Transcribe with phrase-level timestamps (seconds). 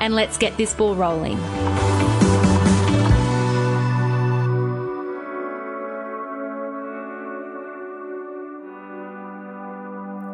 [0.00, 1.38] and let's get this ball rolling.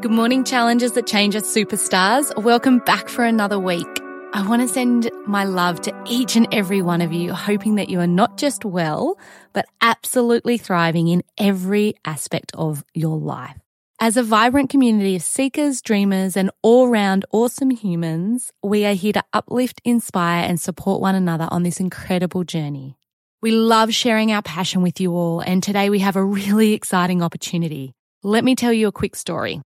[0.02, 2.32] Good morning, challengers that change us superstars.
[2.40, 3.88] Welcome back for another week.
[4.32, 7.88] I want to send my love to each and every one of you, hoping that
[7.88, 9.18] you are not just well,
[9.52, 13.56] but absolutely thriving in every aspect of your life.
[13.98, 19.14] As a vibrant community of seekers, dreamers, and all round awesome humans, we are here
[19.14, 22.98] to uplift, inspire, and support one another on this incredible journey.
[23.40, 27.22] We love sharing our passion with you all, and today we have a really exciting
[27.22, 27.94] opportunity.
[28.22, 29.62] Let me tell you a quick story.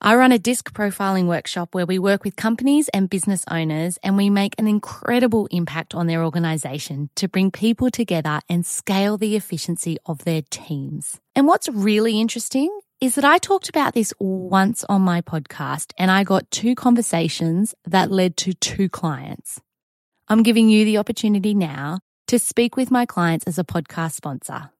[0.00, 4.16] I run a DISC profiling workshop where we work with companies and business owners and
[4.16, 9.34] we make an incredible impact on their organization to bring people together and scale the
[9.34, 11.18] efficiency of their teams.
[11.34, 16.08] And what's really interesting is that I talked about this once on my podcast and
[16.08, 19.60] I got two conversations that led to two clients.
[20.28, 24.70] I'm giving you the opportunity now to speak with my clients as a podcast sponsor.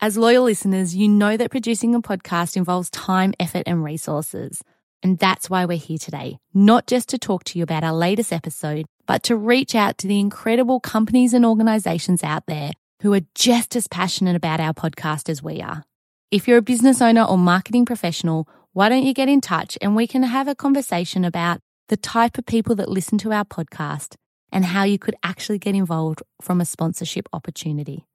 [0.00, 4.62] As loyal listeners, you know that producing a podcast involves time, effort, and resources.
[5.02, 8.32] And that's why we're here today, not just to talk to you about our latest
[8.32, 12.70] episode, but to reach out to the incredible companies and organizations out there
[13.02, 15.84] who are just as passionate about our podcast as we are.
[16.32, 19.94] If you're a business owner or marketing professional, why don't you get in touch and
[19.94, 24.16] we can have a conversation about the type of people that listen to our podcast
[24.50, 28.06] and how you could actually get involved from a sponsorship opportunity.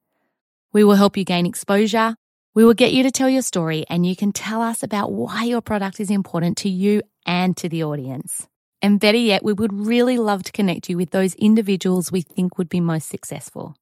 [0.74, 2.14] We will help you gain exposure.
[2.54, 5.44] We will get you to tell your story and you can tell us about why
[5.44, 8.46] your product is important to you and to the audience.
[8.82, 12.58] And better yet, we would really love to connect you with those individuals we think
[12.58, 13.74] would be most successful.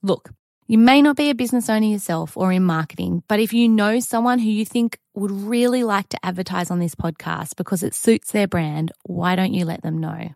[0.00, 0.30] Look,
[0.66, 4.00] you may not be a business owner yourself or in marketing, but if you know
[4.00, 8.32] someone who you think would really like to advertise on this podcast because it suits
[8.32, 10.30] their brand, why don't you let them know?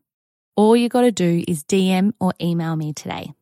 [0.54, 3.32] All you got to do is DM or email me today.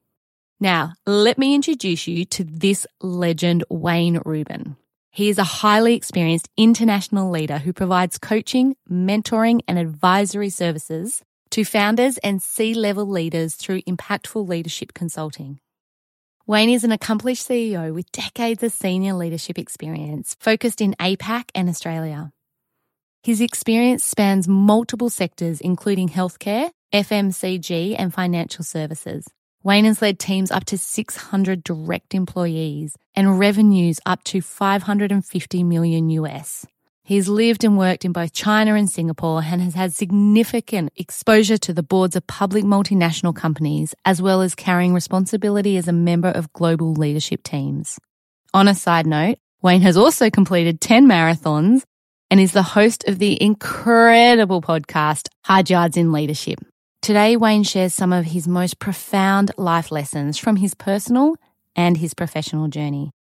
[0.61, 4.77] Now, let me introduce you to this legend, Wayne Reuben.
[5.11, 11.65] He is a highly experienced international leader who provides coaching, mentoring, and advisory services to
[11.65, 15.59] founders and C level leaders through impactful leadership consulting.
[16.49, 21.69] Wayne is an accomplished CEO with decades of senior leadership experience focused in APAC and
[21.69, 22.31] Australia.
[23.25, 29.27] His experience spans multiple sectors, including healthcare, FMCG, and financial services.
[29.65, 36.11] Wayne has led teams up to 600 direct employees and revenues up to 550 million
[36.11, 36.65] US.
[37.07, 41.73] He's lived and worked in both China and Singapore and has had significant exposure to
[41.73, 46.53] the boards of public multinational companies, as well as carrying responsibility as a member of
[46.53, 47.97] global leadership teams.
[48.53, 51.83] On a side note, Wayne has also completed 10 marathons
[52.29, 56.59] and is the host of the incredible podcast, Hard Yards in Leadership.
[57.03, 61.37] Today, Wayne shares some of his most profound life lessons from his personal
[61.77, 63.13] and his professional journey.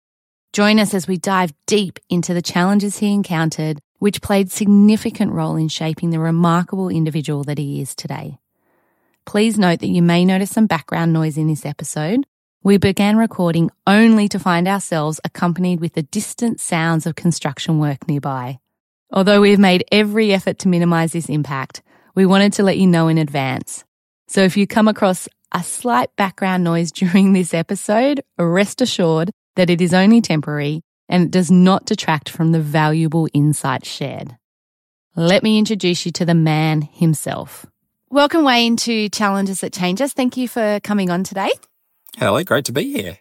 [0.55, 5.57] Join us as we dive deep into the challenges he encountered, which played significant role
[5.57, 8.37] in shaping the remarkable individual that he is today.
[9.25, 12.25] Please note that you may notice some background noise in this episode.
[12.63, 18.07] We began recording only to find ourselves accompanied with the distant sounds of construction work
[18.07, 18.59] nearby.
[19.11, 21.81] Although we have made every effort to minimize this impact,
[22.15, 23.83] we wanted to let you know in advance.
[24.29, 29.69] So if you come across a slight background noise during this episode, rest assured that
[29.69, 34.35] it is only temporary and it does not detract from the valuable insights shared.
[35.15, 37.65] Let me introduce you to the man himself.
[38.09, 40.13] Welcome, Wayne, to Challenges That Change Us.
[40.13, 41.49] Thank you for coming on today.
[42.17, 43.17] Hello, great to be here.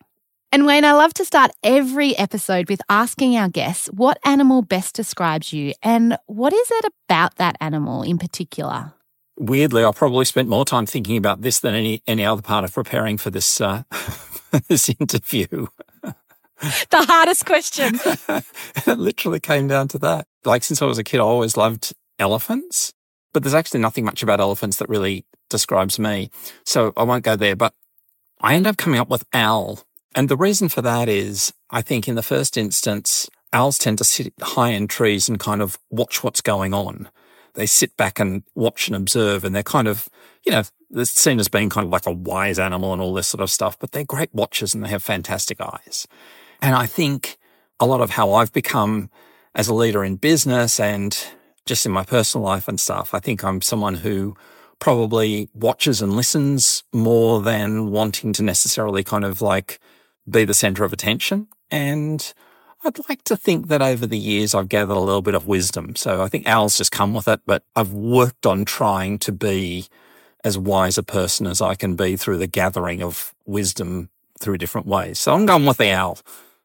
[0.53, 4.95] And Wayne, I love to start every episode with asking our guests what animal best
[4.95, 8.93] describes you and what is it about that animal in particular?
[9.37, 12.73] Weirdly, I probably spent more time thinking about this than any any other part of
[12.73, 13.83] preparing for this uh,
[14.69, 15.67] this interview.
[16.91, 17.99] the hardest question.
[18.87, 20.27] it literally came down to that.
[20.45, 22.93] Like since I was a kid, I always loved elephants,
[23.33, 26.31] but there's actually nothing much about elephants that really describes me.
[26.65, 27.75] So I won't go there, but
[28.41, 29.81] I end up coming up with owl.
[30.15, 34.05] And the reason for that is I think in the first instance, owls tend to
[34.05, 37.09] sit high in trees and kind of watch what's going on.
[37.55, 40.09] they sit back and watch and observe and they're kind of,
[40.45, 43.29] you know, they're seen as being kind of like a wise animal and all this
[43.29, 46.07] sort of stuff, but they're great watchers and they have fantastic eyes.
[46.65, 47.37] And I think
[47.79, 49.11] a lot of how I've become
[49.55, 51.15] as a leader in business and
[51.67, 54.35] just in my personal life and stuff, I think I'm someone who
[54.79, 59.79] probably watches and listens more than wanting to necessarily kind of like
[60.27, 61.49] be the center of attention.
[61.71, 62.33] And
[62.83, 65.95] I'd like to think that over the years I've gathered a little bit of wisdom.
[65.97, 69.89] So I think Al's just come with it, but I've worked on trying to be
[70.43, 74.09] as wise a person as I can be through the gathering of wisdom
[74.41, 75.19] through different ways.
[75.19, 76.19] So I'm going with the owl.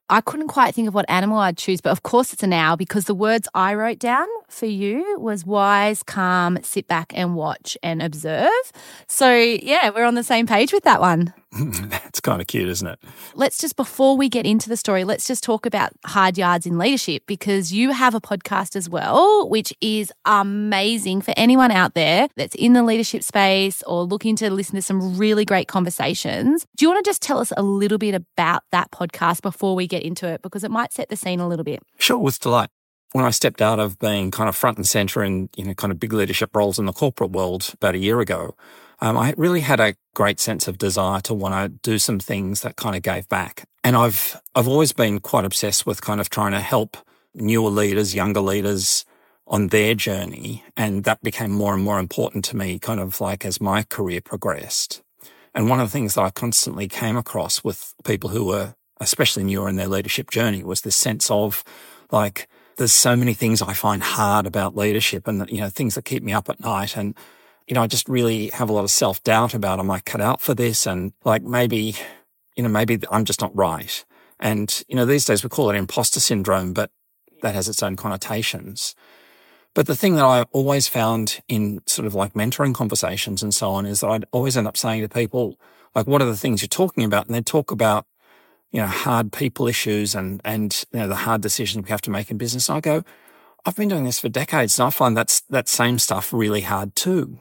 [0.10, 2.78] I couldn't quite think of what animal I'd choose, but of course it's an owl
[2.78, 7.78] because the words I wrote down for you was wise, calm, sit back and watch
[7.84, 8.50] and observe.
[9.08, 11.34] So, yeah, we're on the same page with that one.
[11.52, 13.00] That's kind of cute, isn't it?
[13.34, 16.78] Let's just, before we get into the story, let's just talk about hard yards in
[16.78, 22.28] leadership because you have a podcast as well, which is amazing for anyone out there
[22.36, 26.68] that's in the leadership space or looking to listen to some really great conversations.
[26.78, 29.88] Do you want to just tell us a little bit about that podcast before we
[29.88, 30.42] get into it?
[30.42, 31.80] Because it might set the scene a little bit.
[31.98, 32.70] Sure, with delight
[33.12, 35.92] when I stepped out of being kind of front and center in, you know, kind
[35.92, 38.56] of big leadership roles in the corporate world about a year ago,
[39.02, 42.62] um, I really had a great sense of desire to want to do some things
[42.62, 43.66] that kind of gave back.
[43.84, 46.98] And I've, I've always been quite obsessed with kind of trying to help
[47.34, 49.06] newer leaders, younger leaders
[49.48, 50.64] on their journey.
[50.76, 54.22] And that became more and more important to me kind of like as my career
[54.22, 55.02] progressed.
[55.56, 59.46] And one of the things that I constantly came across with people who were especially
[59.46, 61.64] newer in their leadership journey was this sense of
[62.12, 62.48] like,
[62.80, 66.24] there's so many things I find hard about leadership and, you know, things that keep
[66.24, 66.96] me up at night.
[66.96, 67.14] And,
[67.68, 70.22] you know, I just really have a lot of self doubt about, am I cut
[70.22, 70.88] out for this?
[70.88, 71.96] And like maybe,
[72.56, 74.04] you know, maybe I'm just not right.
[74.40, 76.90] And, you know, these days we call it imposter syndrome, but
[77.42, 78.96] that has its own connotations.
[79.76, 83.72] But the thing that I always found in sort of like mentoring conversations and so
[83.72, 85.60] on is that I'd always end up saying to people,
[85.96, 87.26] like, what are the things you're talking about?
[87.26, 88.06] And they'd talk about
[88.72, 92.12] you know, hard people issues and, and, you know, the hard decisions we have to
[92.12, 92.70] make in business.
[92.70, 93.04] And I go,
[93.66, 96.96] I've been doing this for decades and I find that's, that same stuff really hard
[96.96, 97.40] too.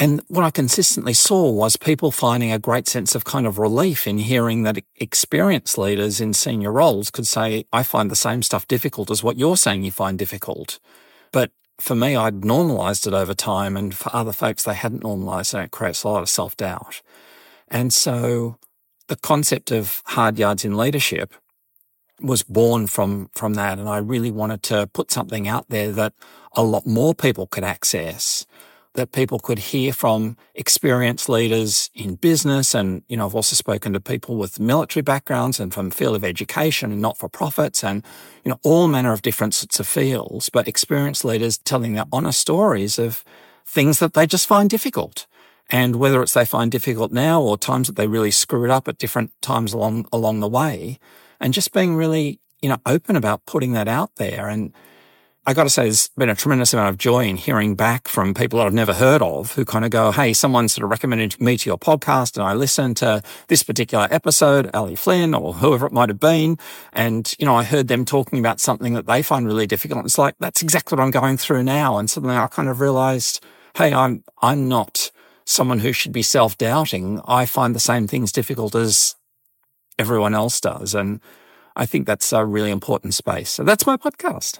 [0.00, 4.06] And what I consistently saw was people finding a great sense of kind of relief
[4.06, 8.68] in hearing that experienced leaders in senior roles could say, I find the same stuff
[8.68, 10.78] difficult as what you're saying you find difficult.
[11.32, 13.76] But for me, I'd normalized it over time.
[13.76, 15.64] And for other folks, they hadn't normalized it.
[15.64, 17.02] It creates a lot of self doubt.
[17.66, 18.56] And so
[19.08, 21.34] the concept of hard yards in leadership
[22.20, 26.14] was born from from that and I really wanted to put something out there that
[26.52, 28.46] a lot more people could access
[28.94, 33.92] that people could hear from experienced leaders in business and you know I've also spoken
[33.92, 38.04] to people with military backgrounds and from field of education and not for profits and
[38.44, 42.40] you know all manner of different sorts of fields but experienced leaders telling their honest
[42.40, 43.24] stories of
[43.64, 45.26] things that they just find difficult
[45.70, 48.88] and whether it's they find difficult now or times that they really screw it up
[48.88, 50.98] at different times along, along the way
[51.40, 54.48] and just being really, you know, open about putting that out there.
[54.48, 54.72] And
[55.46, 58.34] I got to say, there's been a tremendous amount of joy in hearing back from
[58.34, 61.40] people that I've never heard of who kind of go, Hey, someone sort of recommended
[61.40, 65.86] me to your podcast and I listened to this particular episode, Ali Flynn or whoever
[65.86, 66.58] it might have been.
[66.92, 70.04] And, you know, I heard them talking about something that they find really difficult.
[70.04, 71.96] It's like, that's exactly what I'm going through now.
[71.96, 73.42] And suddenly I kind of realized,
[73.74, 75.10] Hey, I'm, I'm not,
[75.48, 79.16] someone who should be self doubting, I find the same things difficult as
[79.98, 80.94] everyone else does.
[80.94, 81.20] And
[81.74, 83.50] I think that's a really important space.
[83.50, 84.58] So that's my podcast.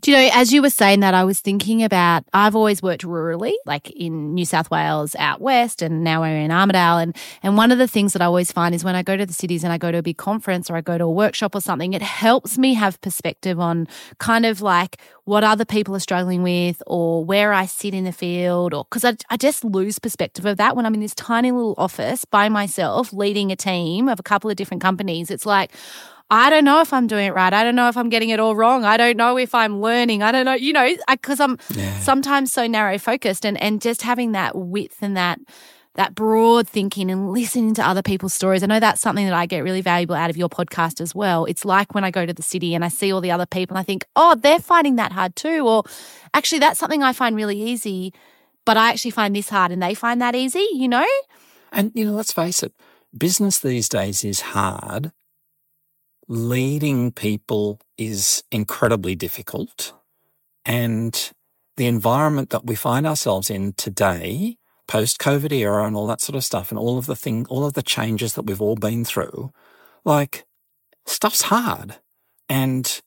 [0.00, 3.02] Do you know, as you were saying that, I was thinking about I've always worked
[3.02, 7.02] rurally, like in New South Wales out west, and now we're in Armidale.
[7.02, 9.26] And, and one of the things that I always find is when I go to
[9.26, 11.54] the cities and I go to a big conference or I go to a workshop
[11.54, 16.00] or something, it helps me have perspective on kind of like what other people are
[16.00, 19.98] struggling with or where I sit in the field, or because I, I just lose
[19.98, 24.08] perspective of that when I'm in this tiny little office by myself leading a team
[24.08, 25.30] of a couple of different companies.
[25.30, 25.72] It's like,
[26.30, 27.52] I don't know if I'm doing it right.
[27.52, 28.84] I don't know if I'm getting it all wrong.
[28.84, 30.22] I don't know if I'm learning.
[30.22, 32.00] I don't know, you know, because I'm yeah.
[32.00, 35.38] sometimes so narrow focused and, and just having that width and that
[35.94, 38.62] that broad thinking and listening to other people's stories.
[38.62, 41.46] I know that's something that I get really valuable out of your podcast as well.
[41.46, 43.76] It's like when I go to the city and I see all the other people
[43.76, 45.66] and I think, oh, they're finding that hard too.
[45.66, 45.84] Or
[46.34, 48.12] actually, that's something I find really easy,
[48.66, 51.06] but I actually find this hard and they find that easy, you know?
[51.72, 52.74] And, you know, let's face it,
[53.16, 55.12] business these days is hard
[56.28, 59.92] leading people is incredibly difficult.
[60.64, 61.30] And
[61.76, 64.56] the environment that we find ourselves in today,
[64.88, 67.64] post COVID era and all that sort of stuff, and all of the thing, all
[67.64, 69.52] of the changes that we've all been through,
[70.04, 70.44] like
[71.04, 71.96] stuff's hard.
[72.48, 73.00] And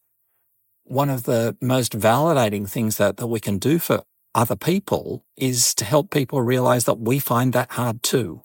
[0.83, 4.03] one of the most validating things that, that we can do for
[4.35, 8.41] other people is to help people realize that we find that hard too.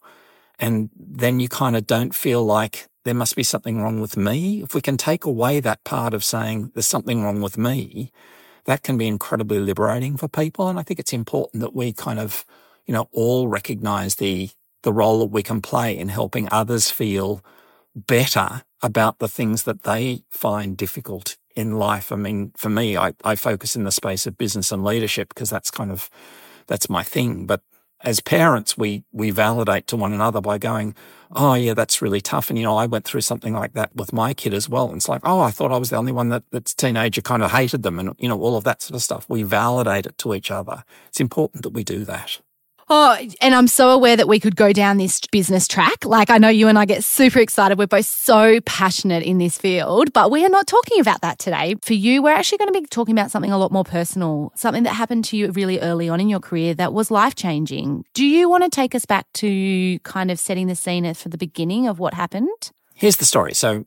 [0.59, 4.63] And then you kind of don't feel like there must be something wrong with me.
[4.63, 8.11] If we can take away that part of saying there's something wrong with me,
[8.65, 10.69] that can be incredibly liberating for people.
[10.69, 12.45] And I think it's important that we kind of,
[12.87, 14.51] you know, all recognize the,
[14.83, 17.45] the role that we can play in helping others feel
[17.95, 22.11] better about the things that they find difficult in life.
[22.11, 25.51] I mean, for me, I, I focus in the space of business and leadership because
[25.51, 26.11] that's kind of,
[26.67, 27.47] that's my thing.
[27.47, 27.61] But
[28.05, 30.95] as parents, we, we validate to one another by going,
[31.37, 32.49] Oh, yeah, that's really tough.
[32.49, 34.87] And, you know, I went through something like that with my kid as well.
[34.87, 37.43] And it's like, Oh, I thought I was the only one that, that's teenager kind
[37.43, 39.27] of hated them and, you know, all of that sort of stuff.
[39.29, 40.85] We validate it to each other.
[41.09, 42.41] It's important that we do that.
[42.89, 46.05] Oh, and I'm so aware that we could go down this business track.
[46.05, 47.79] Like, I know you and I get super excited.
[47.79, 51.77] We're both so passionate in this field, but we are not talking about that today.
[51.83, 54.83] For you, we're actually going to be talking about something a lot more personal, something
[54.83, 58.05] that happened to you really early on in your career that was life changing.
[58.13, 61.39] Do you want to take us back to kind of setting the scene for the
[61.39, 62.71] beginning of what happened?
[62.95, 63.55] Here's the story.
[63.55, 63.87] So,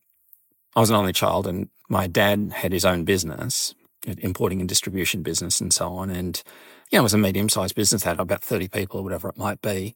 [0.75, 3.73] I was an only child, and my dad had his own business,
[4.05, 6.09] importing and distribution business, and so on.
[6.09, 6.41] And
[6.89, 9.37] you know, it was a medium sized business, had about 30 people or whatever it
[9.37, 9.95] might be.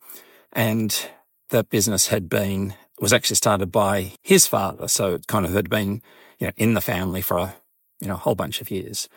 [0.51, 1.09] And
[1.49, 4.87] that business had been, was actually started by his father.
[4.87, 6.01] So it kind of had been,
[6.39, 7.55] you know, in the family for a,
[7.99, 9.07] you know, a whole bunch of years.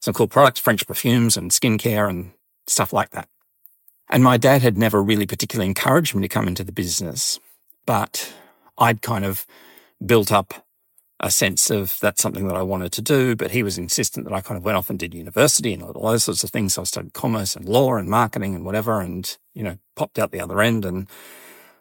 [0.00, 2.32] Some cool products, French perfumes and skincare and
[2.66, 3.28] stuff like that.
[4.10, 7.40] And my dad had never really particularly encouraged me to come into the business,
[7.86, 8.32] but
[8.76, 9.46] I'd kind of
[10.04, 10.63] built up
[11.24, 14.34] a sense of that's something that I wanted to do, but he was insistent that
[14.34, 16.74] I kind of went off and did university and all those sorts of things.
[16.74, 20.32] So I studied commerce and law and marketing and whatever, and, you know, popped out
[20.32, 21.08] the other end and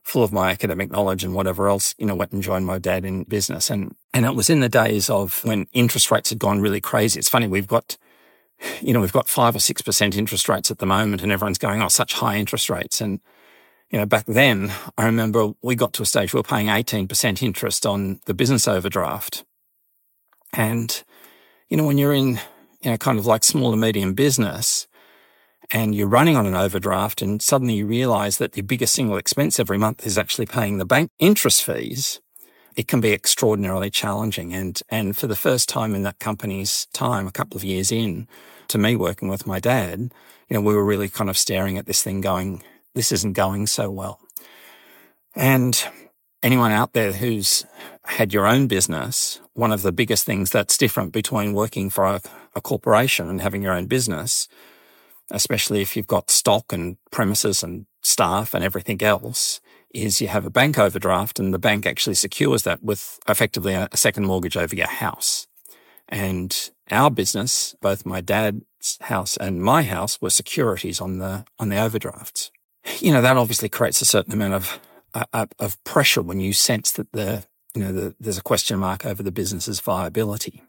[0.02, 3.04] full of my academic knowledge and whatever else, you know, went and joined my dad
[3.04, 3.70] in business.
[3.70, 7.20] And, and it was in the days of when interest rates had gone really crazy.
[7.20, 7.98] It's funny, we've got,
[8.80, 11.82] you know, we've got five or 6% interest rates at the moment and everyone's going,
[11.82, 13.02] oh, such high interest rates.
[13.02, 13.20] And
[13.94, 17.44] you know, back then, I remember we got to a stage we were paying 18%
[17.44, 19.46] interest on the business overdraft.
[20.52, 21.04] And,
[21.70, 22.40] you know, when you're in,
[22.82, 24.88] you know, kind of like small to medium business
[25.70, 29.60] and you're running on an overdraft and suddenly you realize that the biggest single expense
[29.60, 32.20] every month is actually paying the bank interest fees,
[32.76, 34.56] it can be extraordinarily challenging.
[34.56, 38.28] And, and for the first time in that company's time, a couple of years in
[38.70, 40.12] to me working with my dad,
[40.50, 43.68] you know, we were really kind of staring at this thing going, this isn't going
[43.68, 44.20] so well.
[45.36, 45.84] And
[46.44, 47.66] anyone out there who's
[48.06, 52.22] had your own business, one of the biggest things that's different between working for a,
[52.54, 54.48] a, corporation and having your own business,
[55.32, 59.62] especially if you've got stock and premises and staff and everything else,
[59.94, 63.88] is you have a bank overdraft and the bank actually secures that with effectively a,
[63.92, 65.48] a second mortgage over your house.
[66.10, 71.70] And our business, both my dad's house and my house, were securities on the on
[71.70, 72.52] the overdrafts
[73.00, 74.80] you know, that obviously creates a certain amount of,
[75.14, 79.06] uh, of pressure when you sense that the, you know, the, there's a question mark
[79.06, 80.64] over the business's viability.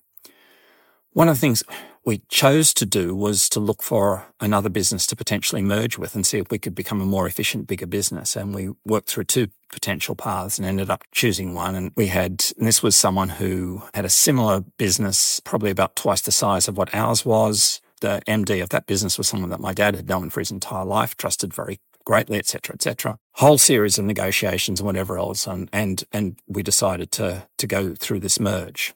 [1.12, 1.62] One of the things
[2.04, 6.26] we chose to do was to look for another business to potentially merge with and
[6.26, 8.36] see if we could become a more efficient, bigger business.
[8.36, 11.74] And we worked through two potential paths and ended up choosing one.
[11.74, 16.20] And we had, and this was someone who had a similar business, probably about twice
[16.20, 17.80] the size of what ours was.
[18.00, 20.84] The MD of that business was someone that my dad had known for his entire
[20.84, 23.18] life, trusted very greatly, etc., etc.
[23.32, 27.94] Whole series of negotiations and whatever else, and and and we decided to to go
[27.94, 28.94] through this merge.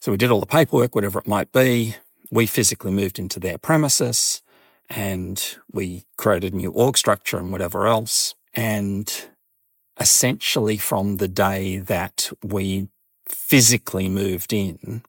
[0.00, 1.96] So we did all the paperwork, whatever it might be.
[2.30, 4.42] We physically moved into their premises,
[4.88, 8.34] and we created a new org structure and whatever else.
[8.54, 9.12] And
[9.98, 12.88] essentially, from the day that we
[13.28, 15.02] physically moved in,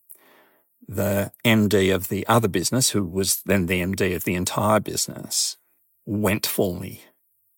[0.87, 5.57] the MD of the other business, who was then the MD of the entire business,
[6.05, 7.03] went for me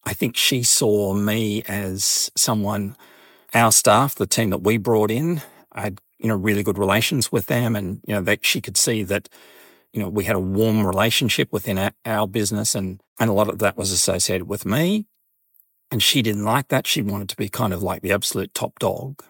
[0.06, 2.96] I think she saw me as someone,
[3.54, 5.42] our staff, the team that we brought in,
[5.72, 8.78] I had, you know, really good relations with them and, you know, that she could
[8.78, 9.30] see that,
[9.94, 13.50] you know, we had a warm relationship within our, our business and, and a lot
[13.50, 15.06] of that was associated with me.
[15.92, 16.88] And she didn't like that.
[16.88, 19.24] She wanted to be kind of like the absolute top dog.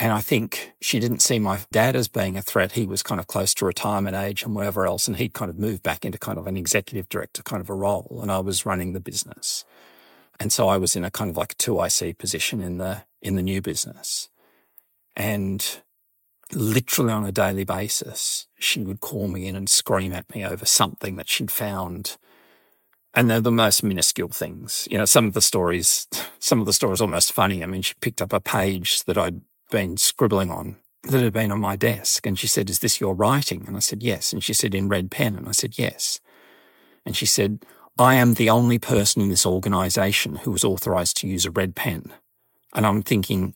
[0.00, 2.72] And I think she didn't see my dad as being a threat.
[2.72, 5.06] He was kind of close to retirement age and whatever else.
[5.06, 7.74] And he'd kind of moved back into kind of an executive director kind of a
[7.74, 8.20] role.
[8.22, 9.62] And I was running the business.
[10.40, 13.36] And so I was in a kind of like a 2IC position in the, in
[13.36, 14.30] the new business.
[15.16, 15.82] And
[16.50, 20.64] literally on a daily basis, she would call me in and scream at me over
[20.64, 22.16] something that she'd found.
[23.12, 24.88] And they're the most minuscule things.
[24.90, 27.62] You know, some of the stories, some of the stories almost funny.
[27.62, 31.52] I mean, she picked up a page that I'd been scribbling on that had been
[31.52, 32.26] on my desk.
[32.26, 33.64] And she said, Is this your writing?
[33.66, 34.32] And I said, Yes.
[34.32, 35.36] And she said, In red pen.
[35.36, 36.20] And I said, Yes.
[37.06, 37.64] And she said,
[37.98, 41.74] I am the only person in this organization who was authorized to use a red
[41.74, 42.12] pen.
[42.74, 43.54] And I'm thinking,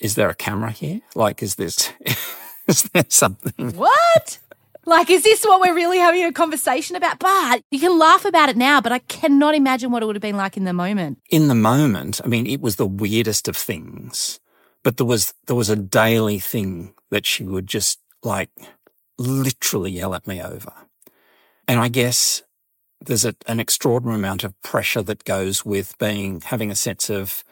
[0.00, 1.00] is there a camera here?
[1.14, 1.92] Like, is this,
[2.68, 3.72] is there something?
[3.76, 4.38] What?
[4.86, 7.18] Like, is this what we're really having a conversation about?
[7.18, 10.22] But you can laugh about it now, but I cannot imagine what it would have
[10.22, 11.18] been like in the moment.
[11.28, 14.40] In the moment, I mean, it was the weirdest of things,
[14.82, 18.50] but there was, there was a daily thing that she would just like
[19.18, 20.72] literally yell at me over.
[21.68, 22.42] And I guess
[23.04, 27.44] there's a, an extraordinary amount of pressure that goes with being, having a sense of,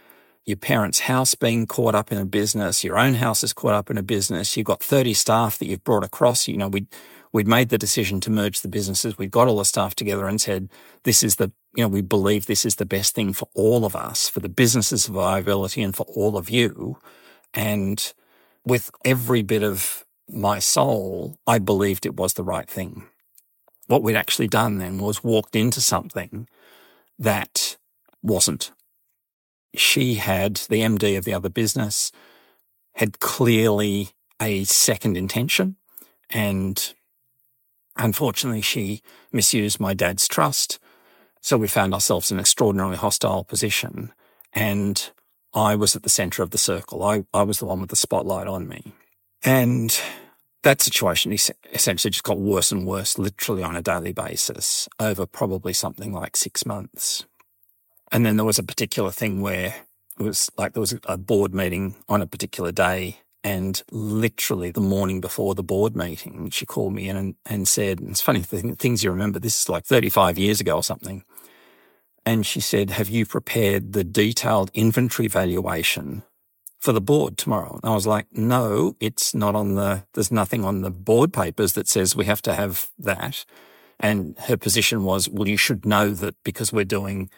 [0.48, 3.90] your parents' house being caught up in a business, your own house is caught up
[3.90, 6.48] in a business, you've got 30 staff that you've brought across.
[6.48, 6.86] You know, we
[7.32, 9.18] we'd made the decision to merge the businesses.
[9.18, 10.70] We'd got all the staff together and said,
[11.04, 13.94] this is the, you know, we believe this is the best thing for all of
[13.94, 16.98] us, for the business's viability and for all of you.
[17.54, 18.12] And
[18.64, 23.04] with every bit of my soul, I believed it was the right thing.
[23.86, 26.48] What we'd actually done then was walked into something
[27.16, 27.76] that
[28.24, 28.72] wasn't
[29.76, 32.10] she had, the MD of the other business,
[32.94, 34.08] had clearly
[34.42, 35.76] a second intention.
[36.28, 36.92] And
[37.96, 40.80] unfortunately, she misused my dad's trust.
[41.48, 44.12] So we found ourselves in an extraordinarily hostile position.
[44.52, 45.10] And
[45.54, 47.02] I was at the center of the circle.
[47.02, 48.92] I, I was the one with the spotlight on me.
[49.42, 49.98] And
[50.62, 55.72] that situation essentially just got worse and worse, literally on a daily basis, over probably
[55.72, 57.24] something like six months.
[58.12, 59.74] And then there was a particular thing where
[60.20, 63.20] it was like there was a board meeting on a particular day.
[63.42, 68.02] And literally the morning before the board meeting, she called me in and, and said,
[68.02, 71.24] it's funny, things you remember, this is like 35 years ago or something.
[72.28, 76.24] And she said, Have you prepared the detailed inventory valuation
[76.78, 77.80] for the board tomorrow?
[77.82, 81.72] And I was like, No, it's not on the, there's nothing on the board papers
[81.72, 83.46] that says we have to have that.
[83.98, 87.30] And her position was, Well, you should know that because we're doing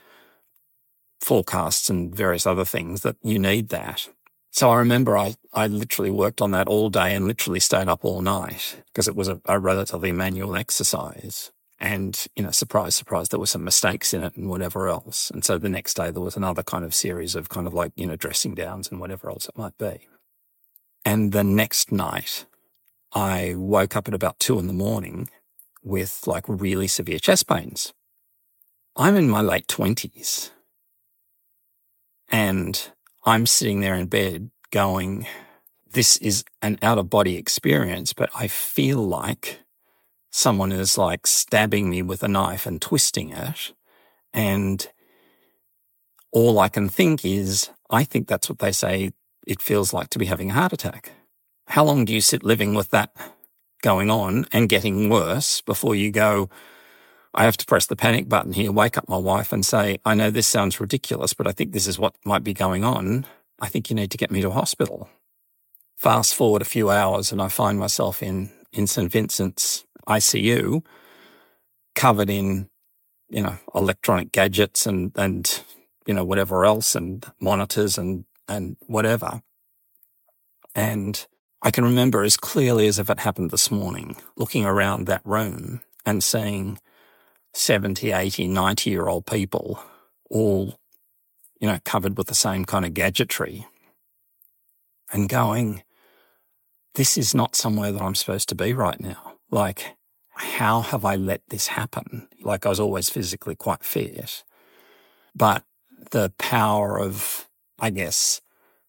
[1.20, 4.08] forecasts and various other things that you need that.
[4.50, 8.04] So I remember I, I literally worked on that all day and literally stayed up
[8.04, 11.52] all night because it was a, a relatively manual exercise.
[11.80, 15.30] And, you know, surprise, surprise, there were some mistakes in it and whatever else.
[15.30, 17.92] And so the next day there was another kind of series of kind of like,
[17.96, 20.06] you know, dressing downs and whatever else it might be.
[21.06, 22.44] And the next night
[23.12, 25.30] I woke up at about two in the morning
[25.82, 27.94] with like really severe chest pains.
[28.94, 30.50] I'm in my late twenties
[32.28, 32.90] and
[33.24, 35.26] I'm sitting there in bed going,
[35.90, 39.60] this is an out of body experience, but I feel like
[40.30, 43.72] someone is like stabbing me with a knife and twisting it.
[44.32, 44.88] And
[46.32, 49.12] all I can think is, I think that's what they say
[49.46, 51.12] it feels like to be having a heart attack.
[51.66, 53.14] How long do you sit living with that
[53.82, 56.48] going on and getting worse before you go,
[57.34, 60.14] I have to press the panic button here, wake up my wife and say, I
[60.14, 63.26] know this sounds ridiculous, but I think this is what might be going on.
[63.60, 65.08] I think you need to get me to hospital.
[65.96, 69.10] Fast forward a few hours and I find myself in, in St.
[69.10, 70.84] Vincent's ICU,
[71.94, 72.68] covered in,
[73.28, 75.62] you know, electronic gadgets and, and,
[76.06, 79.42] you know, whatever else and monitors and, and whatever.
[80.74, 81.26] And
[81.62, 85.82] I can remember as clearly as if it happened this morning, looking around that room
[86.04, 86.78] and seeing
[87.54, 89.82] 70, 80, 90 year old people
[90.30, 90.78] all,
[91.60, 93.66] you know, covered with the same kind of gadgetry
[95.12, 95.82] and going,
[96.94, 99.34] this is not somewhere that I'm supposed to be right now.
[99.50, 99.96] Like,
[100.40, 102.28] how have I let this happen?
[102.42, 104.44] Like, I was always physically quite fit,
[105.34, 105.64] but
[106.10, 107.48] the power of,
[107.78, 108.40] I guess,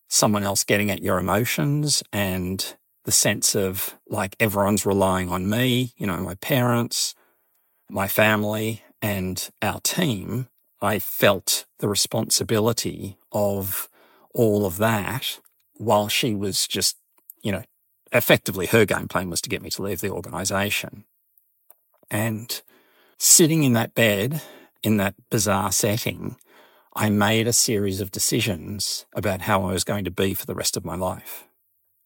[0.07, 5.93] someone else getting at your emotions and the sense of like everyone's relying on me,
[5.97, 7.15] you know, my parents,
[7.89, 10.47] my family and our team,
[10.81, 13.89] I felt the responsibility of
[14.33, 15.39] all of that
[15.75, 16.97] while she was just,
[17.41, 17.63] you know,
[18.11, 21.05] effectively her game plan was to get me to leave the organization.
[22.11, 22.61] And
[23.17, 24.41] sitting in that bed
[24.83, 26.35] in that bizarre setting,
[26.93, 30.55] I made a series of decisions about how I was going to be for the
[30.55, 31.47] rest of my life.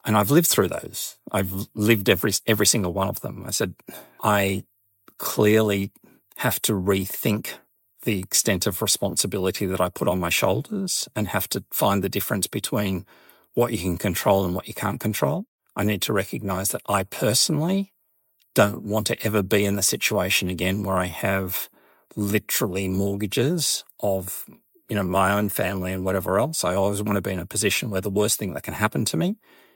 [0.06, 1.18] And I've lived through those.
[1.32, 3.44] I've lived every, every single one of them.
[3.48, 3.74] I said,
[4.24, 4.66] I
[5.18, 5.92] clearly
[6.38, 7.54] have to rethink
[8.04, 12.10] the extent of responsibility that I put on my shoulders and have to find the
[12.10, 13.08] difference between
[13.56, 15.46] what you can control and what you can't control.
[15.76, 17.94] I need to recognize that I personally
[18.56, 21.70] don't want to ever be in the situation again where I have
[22.16, 24.46] literally mortgages of,
[24.90, 26.64] you know, my own family and whatever else.
[26.64, 29.06] I always want to be in a position where the worst thing that can happen
[29.06, 29.36] to me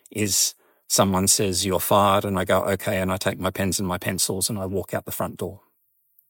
[0.09, 0.55] is
[0.87, 2.99] someone says you're fired and I go, okay.
[2.99, 5.61] And I take my pens and my pencils and I walk out the front door.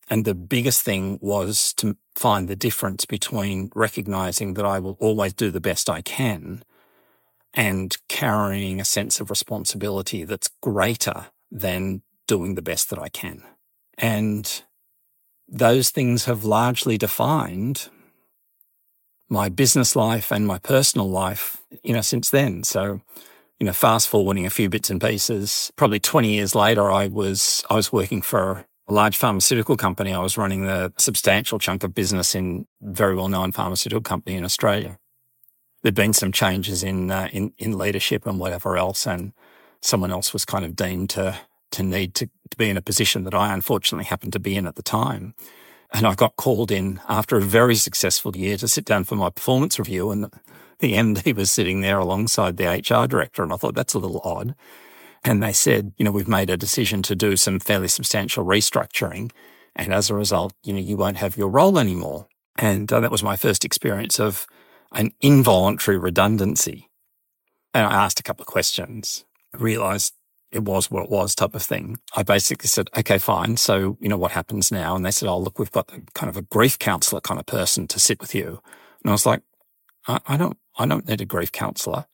[0.09, 5.33] And the biggest thing was to find the difference between recognizing that I will always
[5.33, 6.63] do the best I can
[7.53, 13.41] and carrying a sense of responsibility that's greater than doing the best that I can.
[13.97, 14.61] And
[15.47, 17.89] those things have largely defined
[19.29, 22.63] my business life and my personal life, you know, since then.
[22.63, 23.01] So,
[23.59, 27.65] you know, fast forwarding a few bits and pieces, probably 20 years later, I was,
[27.67, 30.13] I was working for a large pharmaceutical company.
[30.13, 34.45] I was running the substantial chunk of business in very well known pharmaceutical company in
[34.45, 34.99] Australia.
[35.81, 39.07] There'd been some changes in, uh, in, in leadership and whatever else.
[39.07, 39.33] And
[39.81, 41.39] someone else was kind of deemed to,
[41.71, 44.67] to need to, to be in a position that I unfortunately happened to be in
[44.67, 45.33] at the time.
[45.91, 49.29] And I got called in after a very successful year to sit down for my
[49.29, 50.11] performance review.
[50.11, 50.29] And
[50.79, 53.43] the MD was sitting there alongside the HR director.
[53.43, 54.55] And I thought that's a little odd.
[55.23, 59.31] And they said, you know, we've made a decision to do some fairly substantial restructuring.
[59.75, 62.27] And as a result, you know, you won't have your role anymore.
[62.57, 64.45] And uh, that was my first experience of
[64.91, 66.89] an involuntary redundancy.
[67.73, 70.13] And I asked a couple of questions, realized
[70.51, 71.99] it was what it was type of thing.
[72.15, 73.57] I basically said, okay, fine.
[73.57, 74.95] So, you know, what happens now?
[74.95, 77.87] And they said, oh, look, we've got kind of a grief counselor kind of person
[77.87, 78.61] to sit with you.
[79.03, 79.41] And I was like,
[80.07, 82.05] I, I don't, I don't need a grief counselor.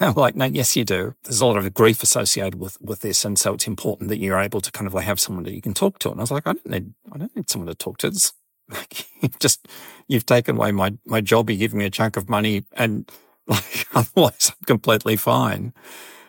[0.00, 1.14] And I'm like, no, yes, you do.
[1.24, 3.24] There's a lot of grief associated with, with this.
[3.24, 5.62] And so it's important that you're able to kind of like have someone that you
[5.62, 6.10] can talk to.
[6.10, 8.08] And I was like, I don't need, I don't need someone to talk to.
[8.08, 8.32] It's
[8.68, 9.66] like, you've just,
[10.08, 11.50] you've taken away my, my job.
[11.50, 13.10] You're giving me a chunk of money and
[13.46, 15.72] like, otherwise I'm completely fine.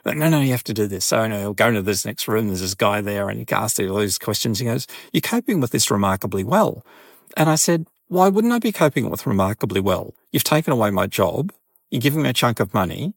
[0.05, 1.05] No, no, you have to do this.
[1.05, 2.47] So, no, go into this next room.
[2.47, 4.59] There's this guy there and he asks all these questions.
[4.59, 6.85] He goes, you're coping with this remarkably well.
[7.37, 10.15] And I said, why wouldn't I be coping with remarkably well?
[10.31, 11.53] You've taken away my job.
[11.91, 13.13] You're giving me a chunk of money.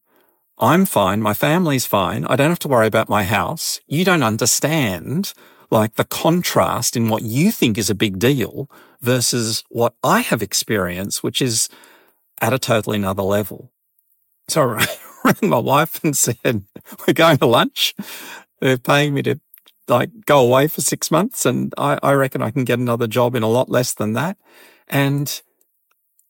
[0.59, 1.23] I'm fine.
[1.23, 2.25] My family's fine.
[2.27, 3.81] I don't have to worry about my house.
[3.87, 5.33] You don't understand
[5.71, 10.43] like the contrast in what you think is a big deal versus what I have
[10.43, 11.71] experienced, which is
[12.43, 13.71] at a totally another level.
[14.49, 14.77] So
[15.25, 16.65] rang my wife and said,
[17.07, 17.95] we're going to lunch.
[18.61, 19.41] They're paying me to
[19.89, 23.35] like go away for six months and I, I reckon I can get another job
[23.35, 24.37] in a lot less than that.
[24.89, 25.43] And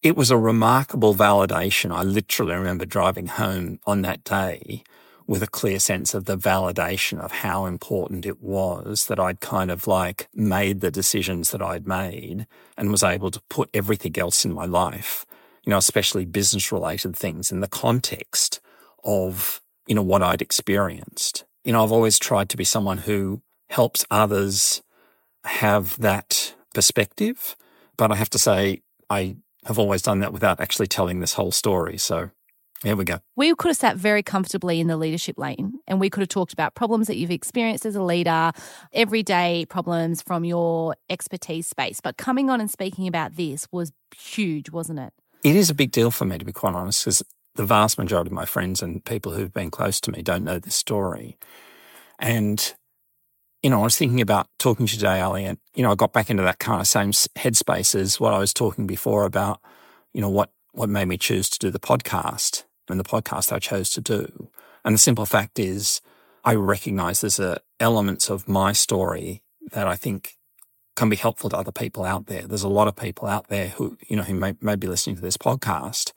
[0.03, 1.95] it was a remarkable validation.
[1.95, 4.83] I literally remember driving home on that day
[5.27, 9.71] with a clear sense of the validation of how important it was that I'd kind
[9.71, 14.45] of like made the decisions that I'd made and was able to put everything else
[14.45, 15.25] in my life,
[15.65, 18.61] you know, especially business related things in the context
[19.05, 21.45] of, you know, what I'd experienced.
[21.65, 24.83] You know, I've always tried to be someone who helps others
[25.45, 27.57] have that perspective.
[27.97, 31.53] But I have to say, I have always done that without actually telling this whole
[31.53, 31.99] story.
[31.99, 32.31] So
[32.83, 33.21] here we go.
[33.37, 36.53] We could have sat very comfortably in the leadership lane and we could have talked
[36.53, 38.51] about problems that you've experienced as a leader,
[38.93, 42.01] everyday problems from your expertise space.
[42.01, 45.12] But coming on and speaking about this was huge, wasn't it?
[45.45, 47.23] It is a big deal for me, to be quite honest, because
[47.55, 50.59] the vast majority of my friends and people who've been close to me don't know
[50.59, 51.38] this story.
[52.19, 52.75] And
[53.62, 55.95] you know, I was thinking about talking to you today, Ali, and, you know, I
[55.95, 59.61] got back into that kind of same headspace as what I was talking before about,
[60.12, 63.61] you know, what, what made me choose to do the podcast and the podcast I
[63.61, 64.49] chose to do.
[64.85, 66.01] And the simple fact is,
[66.45, 70.37] I recognize there's a, elements of my story that I think
[70.97, 72.43] can be helpful to other people out there.
[72.43, 75.17] There's a lot of people out there who, you know, who may, may be listening
[75.17, 76.12] to this podcast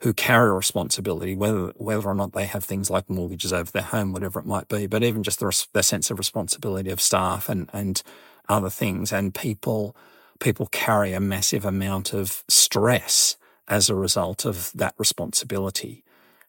[0.00, 3.82] who carry a responsibility, whether whether or not they have things like mortgages over their
[3.82, 7.48] home, whatever it might be, but even just the, the sense of responsibility of staff
[7.48, 8.02] and and
[8.48, 9.96] other things, and people
[10.40, 16.04] people carry a massive amount of stress as a result of that responsibility.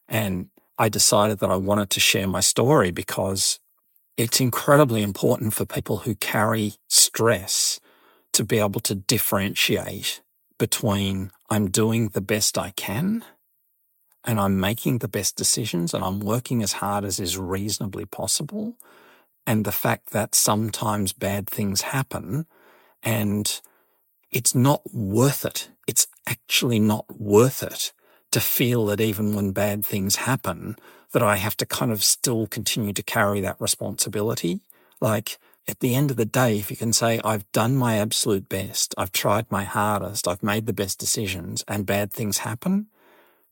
[0.08, 3.58] And I decided that I wanted to share my story because
[4.16, 7.80] it's incredibly important for people who carry stress
[8.32, 10.22] to be able to differentiate
[10.58, 13.24] between I'm doing the best I can
[14.24, 18.76] and I'm making the best decisions and I'm working as hard as is reasonably possible.
[19.46, 22.46] And the fact that sometimes bad things happen
[23.02, 23.60] and
[24.30, 25.70] it's not worth it.
[25.86, 27.92] It's actually not worth it
[28.30, 30.76] to feel that even when bad things happen,
[31.12, 34.60] that I have to kind of still continue to carry that responsibility.
[35.00, 38.48] Like at the end of the day, if you can say, I've done my absolute
[38.48, 42.86] best, I've tried my hardest, I've made the best decisions and bad things happen,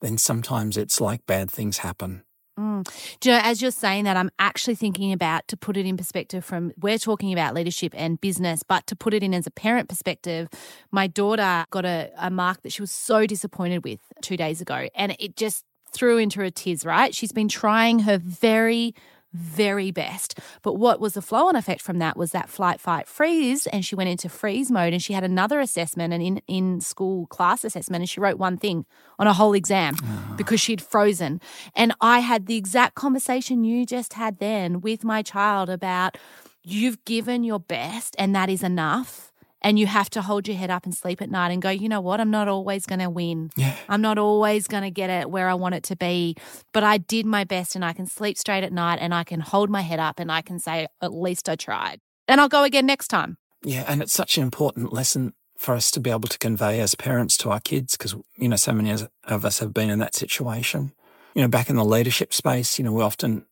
[0.00, 2.22] then sometimes it's like bad things happen.
[2.58, 2.84] Mm.
[3.20, 5.96] Do you know, as you're saying that, I'm actually thinking about to put it in
[5.96, 9.50] perspective from we're talking about leadership and business, but to put it in as a
[9.50, 10.48] parent perspective,
[10.90, 14.88] my daughter got a, a mark that she was so disappointed with two days ago.
[14.96, 17.14] And it just threw into her tears, right?
[17.14, 18.94] She's been trying her very
[19.32, 20.38] very best.
[20.62, 23.66] But what was the flow on effect from that was that flight, fight, freeze.
[23.66, 27.26] And she went into freeze mode and she had another assessment, an in, in school
[27.26, 28.86] class assessment, and she wrote one thing
[29.18, 30.34] on a whole exam oh.
[30.36, 31.40] because she'd frozen.
[31.74, 36.16] And I had the exact conversation you just had then with my child about
[36.62, 39.27] you've given your best and that is enough
[39.60, 41.88] and you have to hold your head up and sleep at night and go, you
[41.88, 42.20] know what?
[42.20, 43.50] I'm not always going to win.
[43.56, 43.74] Yeah.
[43.88, 46.36] I'm not always going to get it where I want it to be,
[46.72, 49.40] but I did my best and I can sleep straight at night and I can
[49.40, 52.00] hold my head up and I can say, at least I tried.
[52.28, 53.38] And I'll go again next time.
[53.62, 53.84] Yeah.
[53.88, 57.36] And it's such an important lesson for us to be able to convey as parents
[57.38, 58.92] to our kids because, you know, so many
[59.24, 60.92] of us have been in that situation.
[61.34, 63.44] You know, back in the leadership space, you know, we often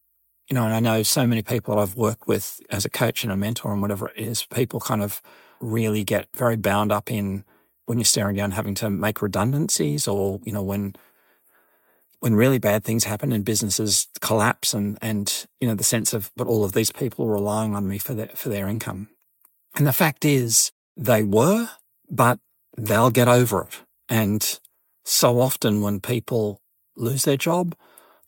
[0.49, 3.33] you know, and I know so many people I've worked with as a coach and
[3.33, 5.21] a mentor and whatever it is, people kind of
[5.61, 7.45] really get very bound up in
[7.87, 10.95] when you're staring down having to make redundancies or, you know, when
[12.21, 16.31] when really bad things happen and businesses collapse and and you know the sense of
[16.35, 19.09] but all of these people are relying on me for their for their income.
[19.75, 21.69] And the fact is they were,
[22.11, 22.39] but
[22.77, 23.81] they'll get over it.
[24.09, 24.59] And
[25.05, 26.63] so often when people
[26.97, 27.77] lose their job,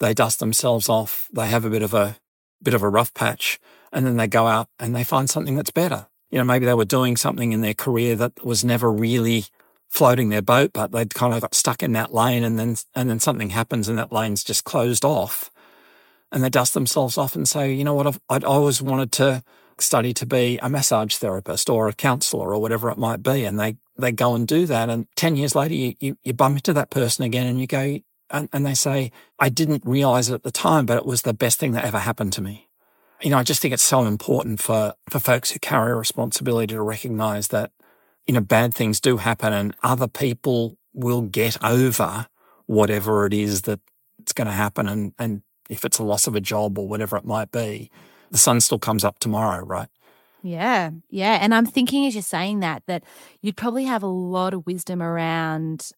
[0.01, 2.19] they dust themselves off, they have a bit of a
[2.63, 3.59] bit of a rough patch,
[3.93, 6.75] and then they go out and they find something that's better you know, maybe they
[6.75, 9.47] were doing something in their career that was never really
[9.89, 13.09] floating their boat, but they'd kind of got stuck in that lane and then, and
[13.09, 15.51] then something happens and that lane's just closed off
[16.31, 19.43] and they dust themselves off and say, you know what, I've, I'd always wanted to
[19.79, 23.45] study to be a massage therapist or a counselor or whatever it might be.
[23.45, 24.91] And they, they go and do that.
[24.91, 28.01] And 10 years later, you, you, you bump into that person again and you go,
[28.31, 31.33] and, and they say, I didn't realize it at the time, but it was the
[31.33, 32.68] best thing that ever happened to me
[33.23, 36.75] you know, I just think it's so important for, for folks who carry a responsibility
[36.75, 37.73] to recognize that,
[38.27, 42.27] you know, bad things do happen and other people will get over
[42.67, 43.81] whatever it is that
[44.21, 44.89] it's going to happen.
[44.89, 47.91] And, and if it's a loss of a job or whatever it might be,
[48.31, 49.89] the sun still comes up tomorrow, right?
[50.43, 51.39] Yeah, yeah.
[51.41, 53.03] And I'm thinking as you're saying that, that
[53.41, 55.91] you'd probably have a lot of wisdom around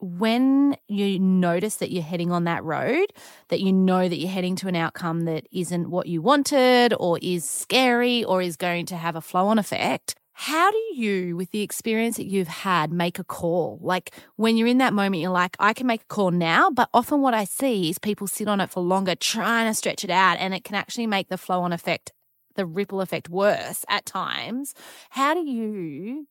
[0.00, 3.06] when you notice that you're heading on that road,
[3.48, 7.18] that you know that you're heading to an outcome that isn't what you wanted or
[7.22, 11.50] is scary or is going to have a flow on effect, how do you, with
[11.50, 13.78] the experience that you've had, make a call?
[13.82, 16.88] Like when you're in that moment, you're like, I can make a call now, but
[16.94, 20.08] often what I see is people sit on it for longer, trying to stretch it
[20.08, 22.12] out, and it can actually make the flow on effect,
[22.54, 24.72] the ripple effect worse at times.
[25.10, 26.26] How do you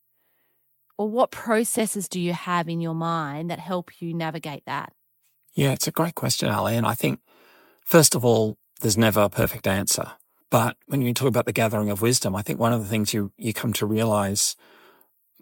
[1.00, 4.92] or what processes do you have in your mind that help you navigate that?
[5.54, 6.76] Yeah, it's a great question, Ali.
[6.76, 7.22] And I think,
[7.86, 10.12] first of all, there's never a perfect answer.
[10.52, 13.14] But when you talk about the gathering of wisdom, I think one of the things
[13.14, 14.58] you, you come to realize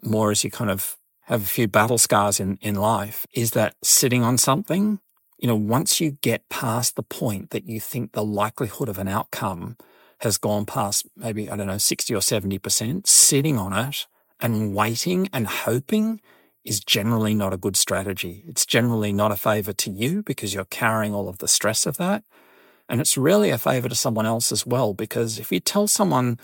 [0.00, 3.74] more as you kind of have a few battle scars in, in life is that
[3.82, 5.00] sitting on something,
[5.40, 9.08] you know, once you get past the point that you think the likelihood of an
[9.08, 9.76] outcome
[10.20, 14.06] has gone past maybe, I don't know, 60 or 70%, sitting on it
[14.40, 16.20] and waiting and hoping
[16.64, 18.44] is generally not a good strategy.
[18.46, 21.96] It's generally not a favor to you because you're carrying all of the stress of
[21.96, 22.24] that.
[22.88, 26.38] And it's really a favor to someone else as well, because if you tell someone,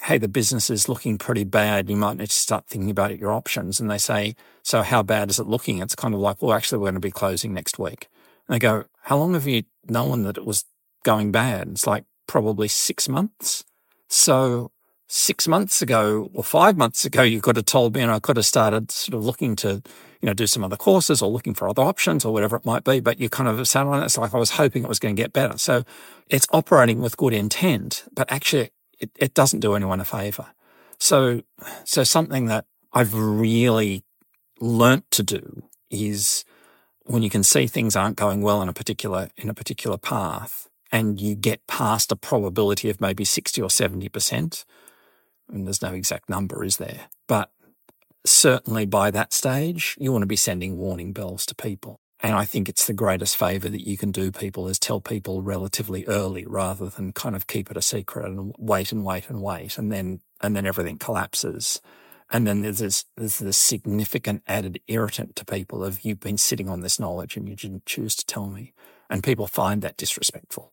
[0.00, 3.32] hey, the business is looking pretty bad, you might need to start thinking about your
[3.32, 3.78] options.
[3.80, 5.78] And they say, so how bad is it looking?
[5.78, 8.08] It's kind of like, well, actually, we're going to be closing next week.
[8.48, 10.64] And they go, how long have you known that it was
[11.04, 11.68] going bad?
[11.68, 13.64] It's like probably six months.
[14.08, 14.72] So
[15.16, 18.36] six months ago or five months ago, you could have told me and I could
[18.36, 19.80] have started sort of looking to,
[20.20, 22.82] you know, do some other courses or looking for other options or whatever it might
[22.82, 22.98] be.
[22.98, 24.06] But you kind of sat on it.
[24.06, 25.56] It's like I was hoping it was going to get better.
[25.56, 25.84] So
[26.28, 30.48] it's operating with good intent, but actually it, it doesn't do anyone a favor.
[30.98, 31.42] So,
[31.84, 34.02] so something that I've really
[34.58, 36.44] learnt to do is
[37.04, 40.68] when you can see things aren't going well in a particular, in a particular path
[40.90, 44.64] and you get past a probability of maybe 60 or 70%,
[45.48, 47.08] and there's no exact number, is there?
[47.26, 47.50] But
[48.24, 52.00] certainly by that stage, you want to be sending warning bells to people.
[52.20, 55.42] And I think it's the greatest favor that you can do people is tell people
[55.42, 59.42] relatively early rather than kind of keep it a secret and wait and wait and
[59.42, 59.76] wait.
[59.76, 61.82] And then, and then everything collapses.
[62.30, 66.70] And then there's this, there's this significant added irritant to people of you've been sitting
[66.70, 68.72] on this knowledge and you didn't choose to tell me.
[69.10, 70.72] And people find that disrespectful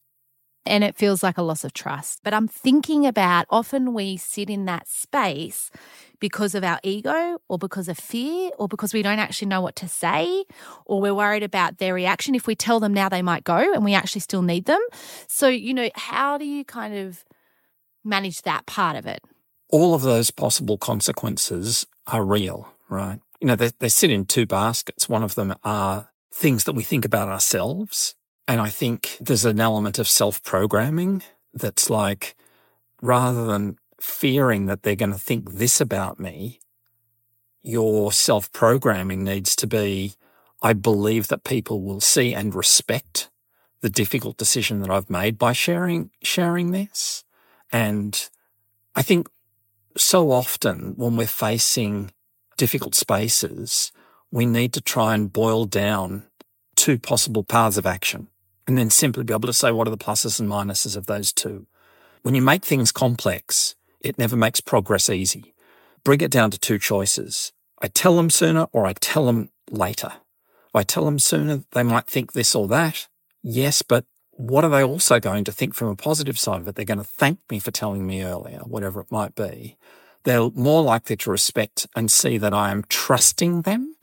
[0.66, 2.20] and it feels like a loss of trust.
[2.24, 5.72] But I'm thinking about often we sit in that space
[6.20, 9.76] because of our ego or because of fear or because we don't actually know what
[9.78, 10.46] to say
[10.86, 12.36] or we're worried about their reaction.
[12.36, 14.82] If we tell them now, they might go and we actually still need them.
[15.28, 17.26] So, you know, how do you kind of
[18.04, 19.22] manage that part of it?
[19.70, 23.20] All of those possible consequences are real, right?
[23.40, 25.10] You know, they, they sit in two baskets.
[25.10, 28.16] One of them are things that we think about ourselves
[28.52, 32.36] and I think there's an element of self programming that's like,
[33.02, 36.60] rather than fearing that they're going to think this about me,
[37.64, 40.16] your self programming needs to be,
[40.62, 43.30] I believe that people will see and respect
[43.80, 47.24] the difficult decision that I've made by sharing, sharing this.
[47.72, 48.30] And
[48.98, 49.30] I think
[49.96, 52.12] so often when we're facing
[52.58, 53.94] difficult spaces,
[54.30, 56.24] we need to try and boil down
[56.76, 58.28] two possible paths of action
[58.72, 61.34] and then simply be able to say what are the pluses and minuses of those
[61.34, 61.68] two.
[62.22, 65.54] When you make things complex, it never makes progress easy.
[66.06, 67.52] Bring it down to two choices.
[67.82, 70.14] I tell them sooner or I tell them later.
[70.70, 73.10] If I tell them sooner, they might think this or that.
[73.44, 76.76] Yes, but what are they also going to think from a positive side of it?
[76.76, 79.76] They're going to thank me for telling me earlier, whatever it might be.
[80.24, 83.98] They're more likely to respect and see that I am trusting them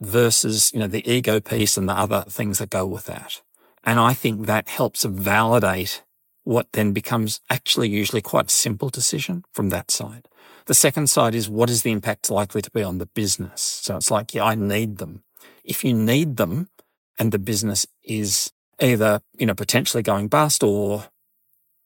[0.00, 3.40] versus, you know, the ego piece and the other things that go with that.
[3.84, 6.02] And I think that helps validate
[6.42, 10.28] what then becomes actually usually quite simple decision from that side.
[10.66, 13.60] The second side is what is the impact likely to be on the business?
[13.60, 15.22] So it's like, yeah, I need them.
[15.62, 16.68] If you need them
[17.18, 21.04] and the business is either, you know, potentially going bust or,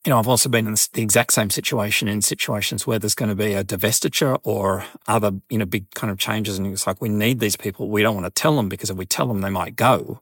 [0.05, 3.29] you know, I've also been in the exact same situation in situations where there's going
[3.29, 6.57] to be a divestiture or other, you know, big kind of changes.
[6.57, 7.89] And it's like, we need these people.
[7.89, 10.21] We don't want to tell them because if we tell them, they might go.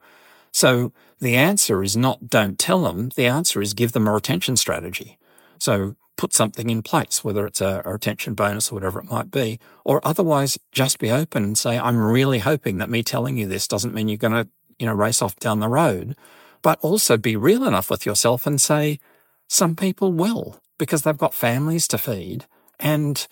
[0.56, 3.10] So the answer is not don't tell them.
[3.14, 5.18] The answer is give them a retention strategy.
[5.58, 9.30] So put something in place, whether it's a, a, retention bonus or whatever it might
[9.30, 13.46] be, or otherwise just be open and say, I'm really hoping that me telling you
[13.46, 16.16] this doesn't mean you're going to, you know, race off down the road
[16.62, 18.98] but also be real enough with yourself and say,
[19.46, 22.46] some people will because they've got families to feed.
[22.80, 23.26] And,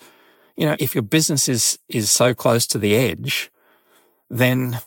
[0.55, 3.51] you know, if your business is, is so close to the edge,
[4.29, 4.79] then,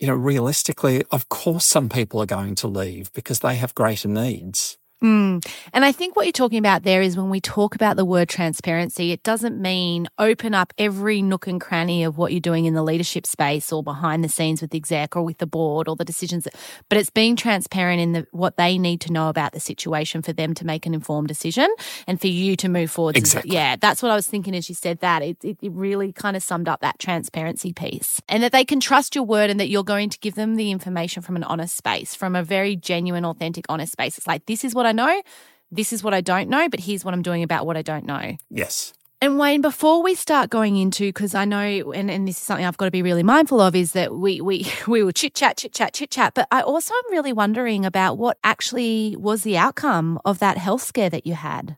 [0.00, 4.08] you know, realistically, of course, some people are going to leave because they have greater
[4.08, 4.78] needs.
[5.02, 5.44] Mm.
[5.72, 8.28] And I think what you're talking about there is when we talk about the word
[8.28, 12.74] transparency, it doesn't mean open up every nook and cranny of what you're doing in
[12.74, 15.96] the leadership space or behind the scenes with the exec or with the board or
[15.96, 16.46] the decisions,
[16.88, 20.34] but it's being transparent in the, what they need to know about the situation for
[20.34, 21.68] them to make an informed decision
[22.06, 23.16] and for you to move forward.
[23.16, 23.54] Exactly.
[23.54, 25.22] Yeah, that's what I was thinking as you said that.
[25.22, 28.80] It, it, it really kind of summed up that transparency piece and that they can
[28.80, 31.76] trust your word and that you're going to give them the information from an honest
[31.76, 34.18] space, from a very genuine, authentic, honest space.
[34.18, 35.22] It's like, this is what I know.
[35.70, 38.04] This is what I don't know, but here's what I'm doing about what I don't
[38.04, 38.36] know.
[38.50, 38.92] Yes.
[39.22, 42.64] And Wayne, before we start going into, because I know, and, and this is something
[42.64, 45.58] I've got to be really mindful of, is that we we we will chit chat,
[45.58, 46.32] chit chat, chit chat.
[46.34, 50.82] But I also am really wondering about what actually was the outcome of that health
[50.82, 51.76] scare that you had.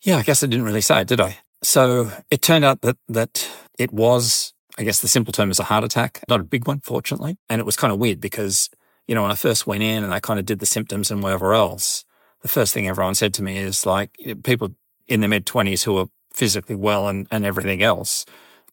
[0.00, 1.38] Yeah, I guess I didn't really say it, did I?
[1.62, 5.64] So it turned out that that it was, I guess the simple term is a
[5.64, 7.36] heart attack, not a big one, fortunately.
[7.50, 8.70] And it was kind of weird because,
[9.06, 11.22] you know, when I first went in and I kind of did the symptoms and
[11.22, 12.04] whatever else,
[12.42, 14.10] the first thing everyone said to me is like
[14.42, 14.74] people
[15.06, 18.24] in their mid twenties who are physically well and, and everything else,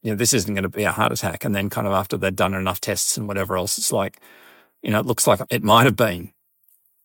[0.02, 1.46] you know, this isn't going to be a heart attack.
[1.46, 4.20] And then kind of after they'd done enough tests and whatever else, it's like,
[4.82, 6.32] you know, it looks like it might have been.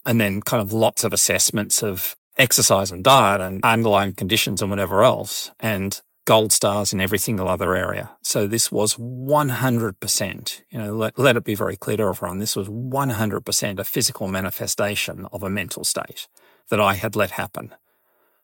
[0.06, 4.70] And then kind of lots of assessments of exercise and diet and underlying conditions and
[4.70, 8.10] whatever else and gold stars in every single other area.
[8.22, 12.38] So this was 100%, you know, let, let it be very clear to everyone.
[12.38, 16.28] This was 100% a physical manifestation of a mental state
[16.70, 17.74] that I had let happen.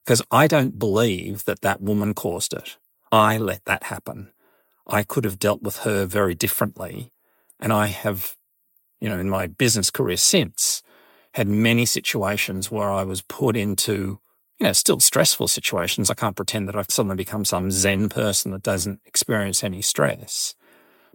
[0.05, 2.77] Because I don't believe that that woman caused it.
[3.13, 4.33] I let that happen.
[4.87, 7.13] I could have dealt with her very differently.
[7.61, 8.37] And I have,
[9.01, 10.83] you know, in my business career since,
[11.35, 14.21] had many situations where I was put into,
[14.59, 16.11] you know, still stressful situations.
[16.11, 20.55] I can't pretend that I've suddenly become some Zen person that doesn't experience any stress.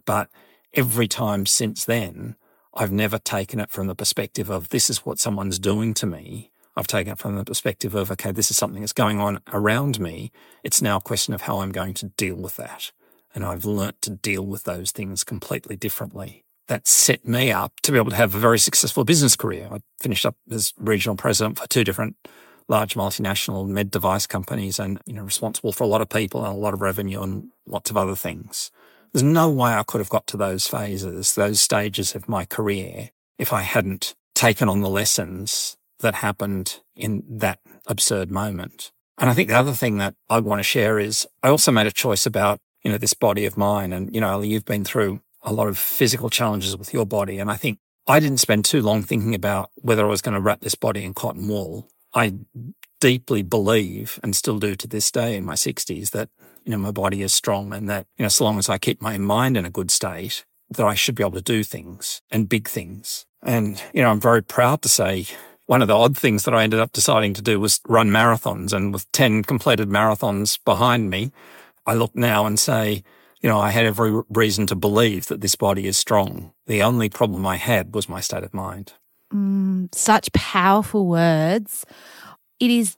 [0.06, 0.30] But
[0.72, 2.36] every time since then,
[2.72, 6.52] I've never taken it from the perspective of this is what someone's doing to me.
[6.76, 9.98] I've taken it from the perspective of, okay, this is something that's going on around
[9.98, 10.30] me.
[10.62, 12.92] It's now a question of how I'm going to deal with that.
[13.34, 16.44] And I've learnt to deal with those things completely differently.
[16.68, 19.68] That set me up to be able to have a very successful business career.
[19.70, 22.16] I finished up as regional president for two different
[22.68, 26.52] large multinational med device companies and, you know, responsible for a lot of people and
[26.52, 28.70] a lot of revenue and lots of other things.
[29.12, 33.10] There's no way I could have got to those phases, those stages of my career
[33.38, 38.92] if I hadn't taken on the lessons that happened in that absurd moment.
[39.18, 41.86] And I think the other thing that I want to share is I also made
[41.86, 43.92] a choice about, you know, this body of mine.
[43.92, 47.38] And, you know, Ali, you've been through a lot of physical challenges with your body.
[47.38, 50.40] And I think I didn't spend too long thinking about whether I was going to
[50.40, 51.88] wrap this body in cotton wool.
[52.14, 52.34] I
[53.00, 56.28] deeply believe and still do to this day in my 60s that,
[56.64, 59.00] you know, my body is strong and that, you know, so long as I keep
[59.00, 62.48] my mind in a good state, that I should be able to do things and
[62.48, 63.26] big things.
[63.42, 65.26] And, you know, I'm very proud to say,
[65.66, 68.72] one of the odd things that I ended up deciding to do was run marathons.
[68.72, 71.32] And with 10 completed marathons behind me,
[71.84, 73.02] I look now and say,
[73.40, 76.52] you know, I had every reason to believe that this body is strong.
[76.66, 78.94] The only problem I had was my state of mind.
[79.32, 81.84] Mm, such powerful words.
[82.60, 82.96] It is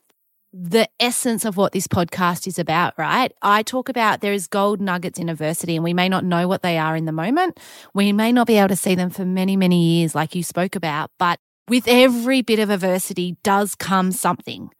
[0.53, 3.33] the essence of what this podcast is about, right?
[3.43, 6.62] I talk about there is gold nuggets in adversity and we may not know what
[6.62, 7.61] they are in the moment.
[7.93, 10.75] We may not be able to see them for many, many years, like you spoke
[10.75, 11.39] about, but
[11.69, 14.71] with every bit of adversity does come something.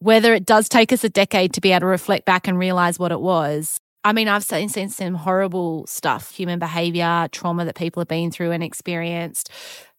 [0.00, 2.98] Whether it does take us a decade to be able to reflect back and realize
[2.98, 3.80] what it was.
[4.04, 8.30] I mean, I've seen, seen some horrible stuff, human behavior, trauma that people have been
[8.30, 9.50] through and experienced,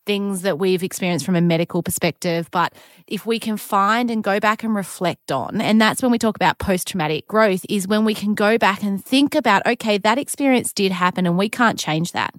[0.05, 2.49] things that we've experienced from a medical perspective.
[2.49, 2.73] But
[3.07, 6.37] if we can find and go back and reflect on, and that's when we talk
[6.37, 10.17] about post traumatic growth, is when we can go back and think about, okay, that
[10.17, 12.33] experience did happen and we can't change that.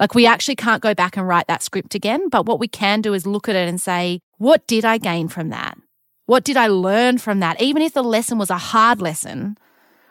[0.00, 2.30] Like we actually can't go back and write that script again.
[2.30, 5.28] But what we can do is look at it and say, what did I gain
[5.28, 5.76] from that?
[6.24, 7.60] What did I learn from that?
[7.60, 9.58] Even if the lesson was a hard lesson,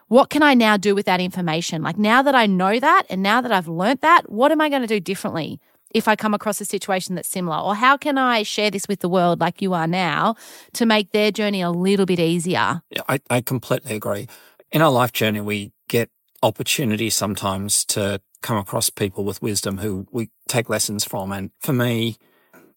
[0.08, 1.82] what can I now do with that information?
[1.82, 4.70] Like now that I know that and now that I've learnt that, what am I
[4.70, 5.60] going to do differently
[5.92, 7.58] if I come across a situation that's similar?
[7.58, 10.36] Or how can I share this with the world like you are now
[10.74, 12.82] to make their journey a little bit easier?
[12.92, 14.28] Yeah, I, I completely agree.
[14.72, 16.12] In our life journey, we get
[16.44, 21.32] opportunities sometimes to come across people with wisdom who we take lessons from.
[21.32, 22.18] And for me,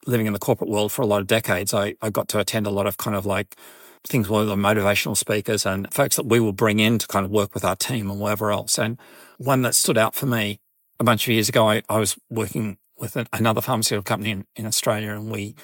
[0.07, 2.67] living in the corporate world for a lot of decades, I, I got to attend
[2.67, 3.57] a lot of kind of like
[4.05, 7.31] things where the motivational speakers and folks that we will bring in to kind of
[7.31, 8.79] work with our team and whatever else.
[8.79, 8.99] And
[9.39, 10.59] one that stood out for me
[10.99, 14.67] a bunch of years ago, I, I was working with another pharmaceutical company in, in
[14.67, 15.55] Australia and we,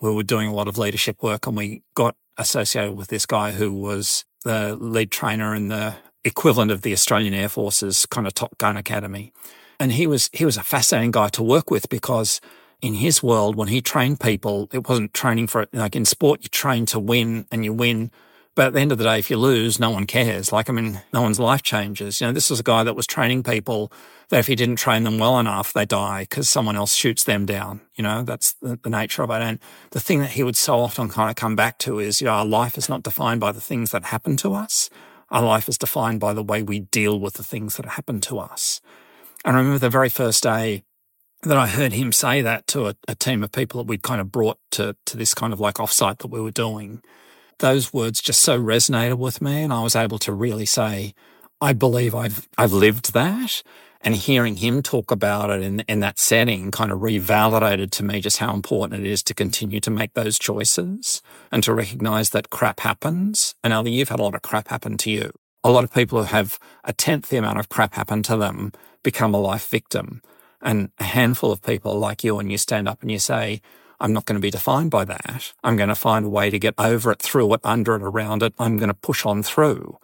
[0.00, 3.52] we were doing a lot of leadership work and we got associated with this guy
[3.52, 5.94] who was the lead trainer in the
[6.24, 9.32] equivalent of the Australian Air Force's kind of Top Gun Academy.
[9.80, 12.40] And he was, he was a fascinating guy to work with because
[12.80, 16.48] in his world, when he trained people, it wasn't training for, like in sport, you
[16.48, 18.10] train to win and you win.
[18.54, 20.52] But at the end of the day, if you lose, no one cares.
[20.52, 22.20] Like, I mean, no one's life changes.
[22.20, 23.90] You know, this was a guy that was training people
[24.28, 27.46] that if he didn't train them well enough, they die because someone else shoots them
[27.46, 27.80] down.
[27.94, 29.40] You know, that's the, the, nature of it.
[29.40, 29.58] And
[29.90, 32.32] the thing that he would so often kind of come back to is, you know,
[32.32, 34.90] our life is not defined by the things that happen to us.
[35.32, 38.38] Our life is defined by the way we deal with the things that happen to
[38.38, 38.80] us.
[39.44, 40.84] And I remember the very first day
[41.42, 44.20] that I heard him say that to a, a, team of people that we'd kind
[44.20, 47.02] of brought to, to this kind of like offsite that we were doing.
[47.58, 49.62] Those words just so resonated with me.
[49.62, 51.14] And I was able to really say,
[51.60, 53.62] I believe I've, I've lived that
[54.02, 58.20] and hearing him talk about it in, in that setting kind of revalidated to me
[58.20, 62.50] just how important it is to continue to make those choices and to recognize that
[62.50, 63.54] crap happens.
[63.62, 65.32] And Ali, you've had a lot of crap happen to you.
[65.64, 68.72] A lot of people who have a tenth the amount of crap happen to them
[69.04, 70.20] become a life victim.
[70.60, 73.60] And a handful of people like you and you stand up and you say,
[74.00, 75.52] I'm not going to be defined by that.
[75.62, 78.42] I'm going to find a way to get over it, through it, under it, around
[78.42, 78.52] it.
[78.58, 79.96] I'm going to push on through.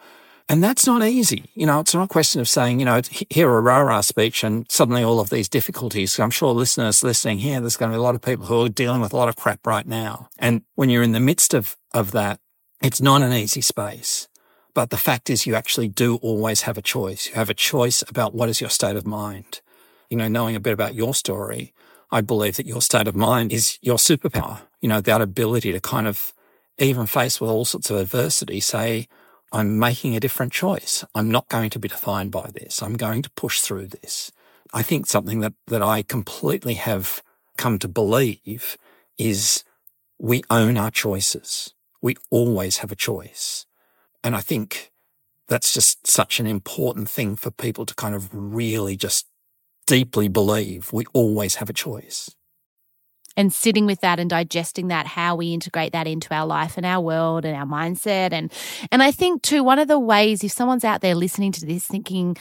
[0.51, 1.45] And that's not easy.
[1.55, 4.67] You know, it's not a question of saying, you know, hear a rah-rah speech and
[4.71, 6.19] suddenly all of these difficulties.
[6.19, 8.71] I'm sure listeners listening here, there's going to be a lot of people who are
[8.71, 10.31] dealing with a lot of crap right now.
[10.39, 12.41] And when you're in the midst of, of that,
[12.83, 14.27] it's not an easy space.
[14.73, 17.29] But the fact is you actually do always have a choice.
[17.29, 19.61] You have a choice about what is your state of mind.
[20.09, 21.75] You know, knowing a bit about your story,
[22.11, 24.63] I believe that your state of mind is your superpower.
[24.81, 26.33] You know, that ability to kind of
[26.79, 29.09] even face with all sorts of adversity, say,
[29.53, 31.05] I'm making a different choice.
[31.15, 32.83] I'm not going to be defined by this.
[32.83, 34.31] I'm going to push through this.
[34.73, 37.23] I think something that, that I completely have
[37.57, 38.77] come to believe
[39.17, 39.65] is
[40.19, 41.73] we own our choices.
[42.03, 43.67] We always have a choice.
[44.23, 44.93] And I think
[45.49, 49.27] that's just such an important thing for people to kind of really just
[49.87, 52.35] deeply believe we always have a choice
[53.39, 56.84] and sitting with that and digesting that how we integrate that into our life and
[56.84, 58.32] our world and our mindset.
[58.32, 58.53] And
[58.91, 61.86] and I think too one of the ways if someone's out there listening to this
[61.86, 62.36] thinking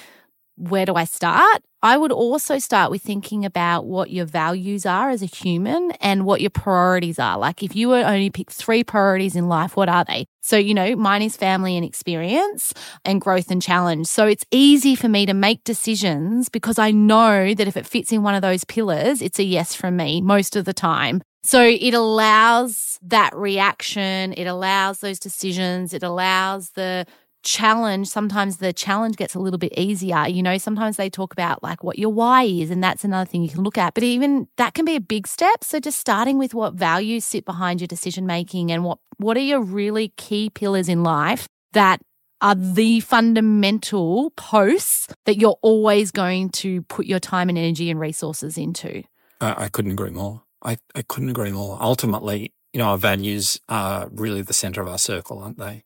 [0.57, 1.61] where do I start?
[1.83, 6.25] I would also start with thinking about what your values are as a human and
[6.25, 7.37] what your priorities are.
[7.37, 10.25] Like if you were only pick three priorities in life, what are they?
[10.41, 12.73] So, you know, mine is family and experience
[13.05, 14.07] and growth and challenge.
[14.07, 18.11] So it's easy for me to make decisions because I know that if it fits
[18.11, 21.21] in one of those pillars, it's a yes from me most of the time.
[21.43, 27.05] So it allows that reaction, it allows those decisions, it allows the
[27.47, 30.27] challenge, sometimes the challenge gets a little bit easier.
[30.27, 33.41] You know, sometimes they talk about like what your why is, and that's another thing
[33.41, 33.93] you can look at.
[33.93, 35.63] But even that can be a big step.
[35.63, 39.41] So just starting with what values sit behind your decision making and what what are
[39.41, 42.01] your really key pillars in life that
[42.41, 47.99] are the fundamental posts that you're always going to put your time and energy and
[47.99, 49.03] resources into.
[49.39, 50.43] I couldn't agree more.
[50.61, 51.77] I, I couldn't agree more.
[51.81, 55.83] Ultimately, you know, our values are really the center of our circle, aren't they?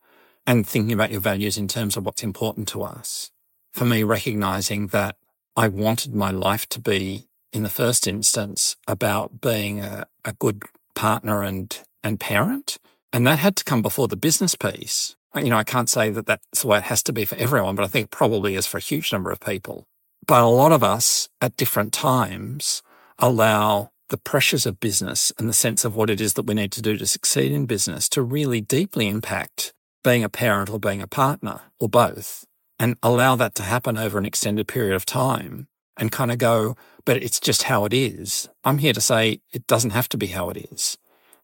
[0.47, 3.31] And thinking about your values in terms of what's important to us.
[3.73, 5.15] For me, recognizing that
[5.55, 10.63] I wanted my life to be, in the first instance, about being a, a good
[10.95, 12.77] partner and, and parent.
[13.13, 15.15] And that had to come before the business piece.
[15.35, 17.75] You know, I can't say that that's the way it has to be for everyone,
[17.75, 19.87] but I think it probably is for a huge number of people.
[20.25, 22.81] But a lot of us at different times
[23.17, 26.71] allow the pressures of business and the sense of what it is that we need
[26.73, 29.73] to do to succeed in business to really deeply impact
[30.03, 32.45] being a parent or being a partner or both
[32.79, 36.75] and allow that to happen over an extended period of time and kind of go,
[37.05, 38.49] but it's just how it is.
[38.63, 40.97] I'm here to say it doesn't have to be how it is.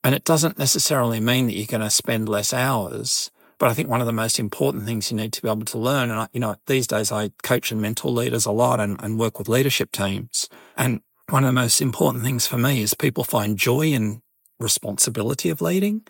[0.03, 3.29] And it doesn't necessarily mean that you're going to spend less hours.
[3.59, 5.77] But I think one of the most important things you need to be able to
[5.77, 8.99] learn, and I, you know, these days I coach and mentor leaders a lot and,
[9.03, 10.47] and work with leadership teams.
[10.75, 14.21] And one of the most important things for me is people find joy in
[14.59, 16.01] responsibility of leading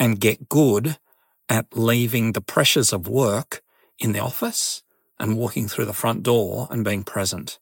[0.00, 0.98] and get good
[1.48, 3.62] at leaving the pressures of work
[3.98, 4.82] in the office
[5.18, 7.58] and walking through the front door and being present.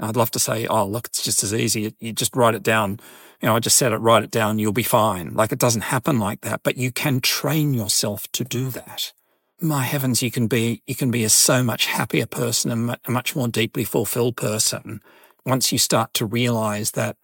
[0.00, 1.94] I'd love to say, oh, look, it's just as easy.
[1.98, 3.00] You just write it down.
[3.40, 5.34] You know, I just said it, write it down, you'll be fine.
[5.34, 9.12] Like it doesn't happen like that, but you can train yourself to do that.
[9.60, 13.10] My heavens, you can be, you can be a so much happier person and a
[13.10, 15.00] much more deeply fulfilled person
[15.44, 17.16] once you start to realize that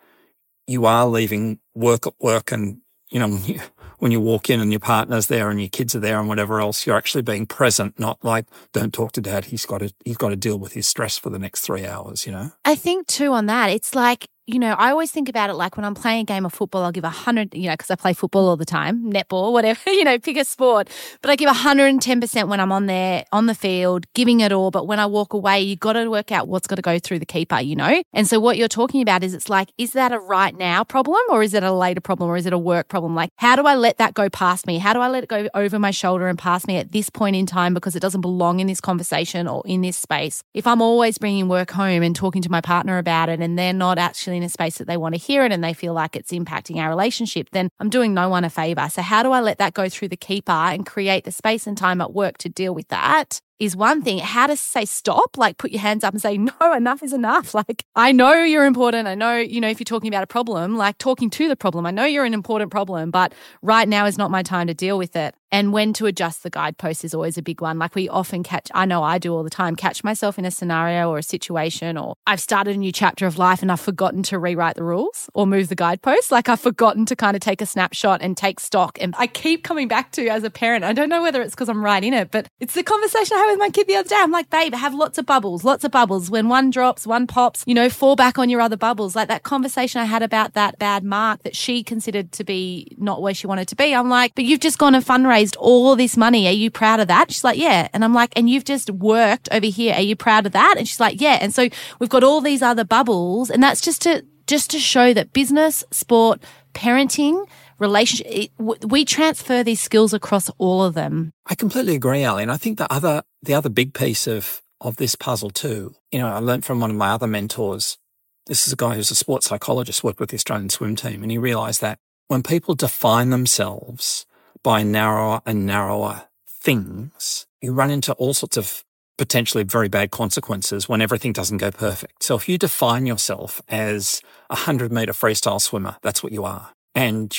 [0.67, 2.79] you are leaving work at work and,
[3.11, 3.39] you know,
[4.05, 6.61] when you walk in and your partner's there and your kids are there and whatever
[6.61, 8.45] else, you're actually being present, not like,
[8.75, 9.47] don't talk to dad.
[9.47, 12.27] He's got to, he's got to deal with his stress for the next three hours,
[12.27, 12.53] you know?
[12.67, 15.77] I think too on that, it's like you know, I always think about it like
[15.77, 17.95] when I'm playing a game of football, I'll give a hundred, you know, because I
[17.95, 20.91] play football all the time, netball, whatever, you know, pick a sport.
[21.23, 24.71] But I give 110% when I'm on there, on the field, giving it all.
[24.71, 27.21] But when I walk away, you got to work out what's got to go through
[27.21, 28.03] the keeper, you know?
[28.13, 31.21] And so what you're talking about is it's like, is that a right now problem
[31.31, 33.15] or is it a later problem or is it a work problem?
[33.15, 34.77] Like, how do I let that go past me?
[34.77, 37.35] How do I let it go over my shoulder and past me at this point
[37.35, 40.43] in time because it doesn't belong in this conversation or in this space?
[40.53, 43.73] If I'm always bringing work home and talking to my partner about it and they're
[43.73, 46.17] not actually in a space that they want to hear it and they feel like
[46.17, 48.89] it's impacting our relationship, then I'm doing no one a favor.
[48.91, 51.77] So, how do I let that go through the keeper and create the space and
[51.77, 53.41] time at work to deal with that?
[53.59, 54.19] Is one thing.
[54.19, 57.55] How to say stop, like put your hands up and say, no, enough is enough.
[57.65, 59.07] Like, I know you're important.
[59.07, 61.87] I know, you know, if you're talking about a problem, like talking to the problem,
[61.87, 63.33] I know you're an important problem, but
[63.63, 65.35] right now is not my time to deal with it.
[65.55, 67.79] And when to adjust the guidepost is always a big one.
[67.79, 70.51] Like we often catch, I know I do all the time, catch myself in a
[70.51, 74.25] scenario or a situation, or I've started a new chapter of life and I've forgotten
[74.25, 76.33] to rewrite the rules or move the guidepost.
[76.33, 78.99] Like I've forgotten to kind of take a snapshot and take stock.
[79.01, 80.83] And I keep coming back to as a parent.
[80.83, 83.44] I don't know whether it's because I'm right in it, but it's the conversation I
[83.45, 84.17] had with my kid the other day.
[84.19, 86.31] I'm like, babe, have lots of bubbles, lots of bubbles.
[86.31, 89.15] When one drops, one pops, you know, fall back on your other bubbles.
[89.15, 93.23] Like that conversation I had about that bad mark that she considered to be not
[93.23, 93.95] where she wanted to be.
[93.95, 96.47] I'm like, but you've just gone and fundraised all this money.
[96.47, 97.31] Are you proud of that?
[97.31, 97.89] She's like, yeah.
[97.93, 99.95] And I'm like, and you've just worked over here.
[99.95, 100.77] Are you proud of that?
[100.79, 101.39] And she's like, yeah.
[101.41, 101.69] And so
[101.99, 103.51] we've got all these other bubbles.
[103.51, 106.43] And that's just to, just to show that business, sport,
[106.75, 107.47] parenting,
[107.79, 111.33] relationship, we transfer these skills across all of them.
[111.47, 112.43] I completely agree, Ali.
[112.43, 116.19] And I think the other, the other big piece of, of this puzzle too, you
[116.19, 117.99] know, I learned from one of my other mentors.
[118.47, 121.23] This is a guy who's a sports psychologist, worked with the Australian swim team.
[121.23, 124.27] And he realized that when people define themselves
[124.63, 128.85] by narrower and narrower things, you run into all sorts of
[129.17, 132.23] potentially very bad consequences when everything doesn't go perfect.
[132.23, 134.21] So if you define yourself as
[134.51, 136.73] a hundred meter freestyle swimmer, that's what you are.
[136.95, 137.35] And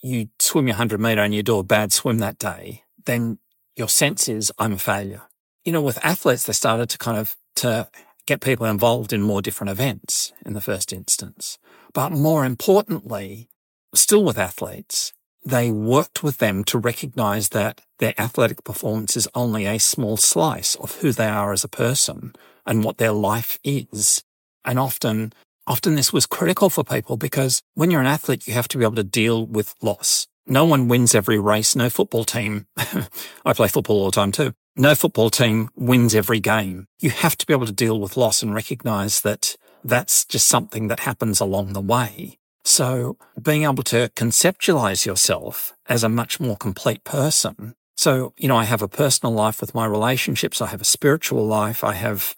[0.00, 3.38] you swim your hundred meter and you do a bad swim that day, then
[3.76, 5.22] your sense is I'm a failure.
[5.68, 7.90] You know, with athletes, they started to kind of to
[8.24, 11.58] get people involved in more different events in the first instance.
[11.92, 13.50] But more importantly,
[13.94, 15.12] still with athletes,
[15.44, 20.74] they worked with them to recognize that their athletic performance is only a small slice
[20.76, 22.32] of who they are as a person
[22.64, 24.24] and what their life is.
[24.64, 25.34] And often,
[25.66, 28.84] often this was critical for people because when you're an athlete, you have to be
[28.84, 30.28] able to deal with loss.
[30.46, 31.76] No one wins every race.
[31.76, 32.66] No football team.
[33.44, 34.54] I play football all the time too.
[34.80, 36.86] No football team wins every game.
[37.00, 40.86] You have to be able to deal with loss and recognize that that's just something
[40.86, 42.38] that happens along the way.
[42.62, 47.74] So being able to conceptualize yourself as a much more complete person.
[47.96, 50.62] So, you know, I have a personal life with my relationships.
[50.62, 51.82] I have a spiritual life.
[51.82, 52.36] I have,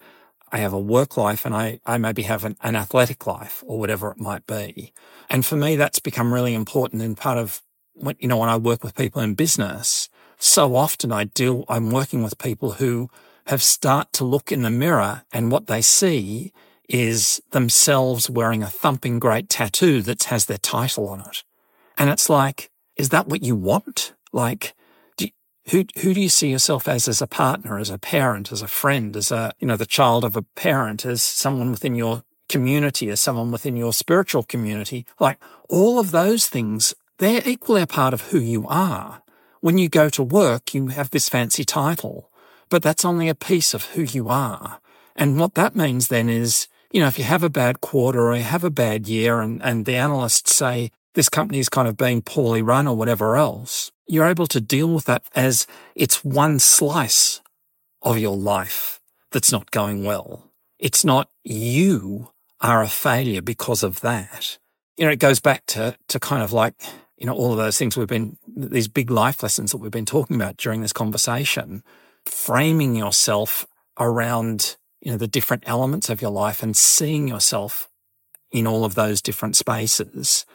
[0.51, 3.77] I have a work life and I, I maybe have an, an athletic life or
[3.77, 4.93] whatever it might be.
[5.29, 7.61] And for me, that's become really important in part of
[7.93, 10.09] when, you know, when I work with people in business,
[10.43, 13.09] so often I deal, I'm working with people who
[13.45, 16.51] have start to look in the mirror and what they see
[16.89, 21.43] is themselves wearing a thumping great tattoo that has their title on it.
[21.95, 24.13] And it's like, is that what you want?
[24.33, 24.73] Like,
[25.15, 25.27] do
[25.69, 28.67] who, who do you see yourself as, as a partner, as a parent, as a
[28.67, 33.09] friend, as a, you know, the child of a parent, as someone within your community,
[33.09, 35.05] as someone within your spiritual community?
[35.19, 35.39] Like
[35.69, 39.21] all of those things, they're equally a part of who you are.
[39.61, 42.31] When you go to work, you have this fancy title,
[42.69, 44.81] but that's only a piece of who you are.
[45.15, 48.35] And what that means then is, you know, if you have a bad quarter or
[48.35, 51.95] you have a bad year and, and the analysts say this company is kind of
[51.95, 56.57] being poorly run or whatever else, you're able to deal with that as it's one
[56.57, 57.39] slice
[58.01, 58.99] of your life
[59.31, 60.49] that's not going well.
[60.79, 62.31] It's not you
[62.61, 64.57] are a failure because of that.
[64.97, 66.73] You know, it goes back to, to kind of like,
[67.21, 70.07] you know, all of those things we've been, these big life lessons that we've been
[70.07, 71.83] talking about during this conversation,
[72.25, 73.67] framing yourself
[73.99, 77.87] around, you know, the different elements of your life and seeing yourself
[78.51, 80.47] in all of those different spaces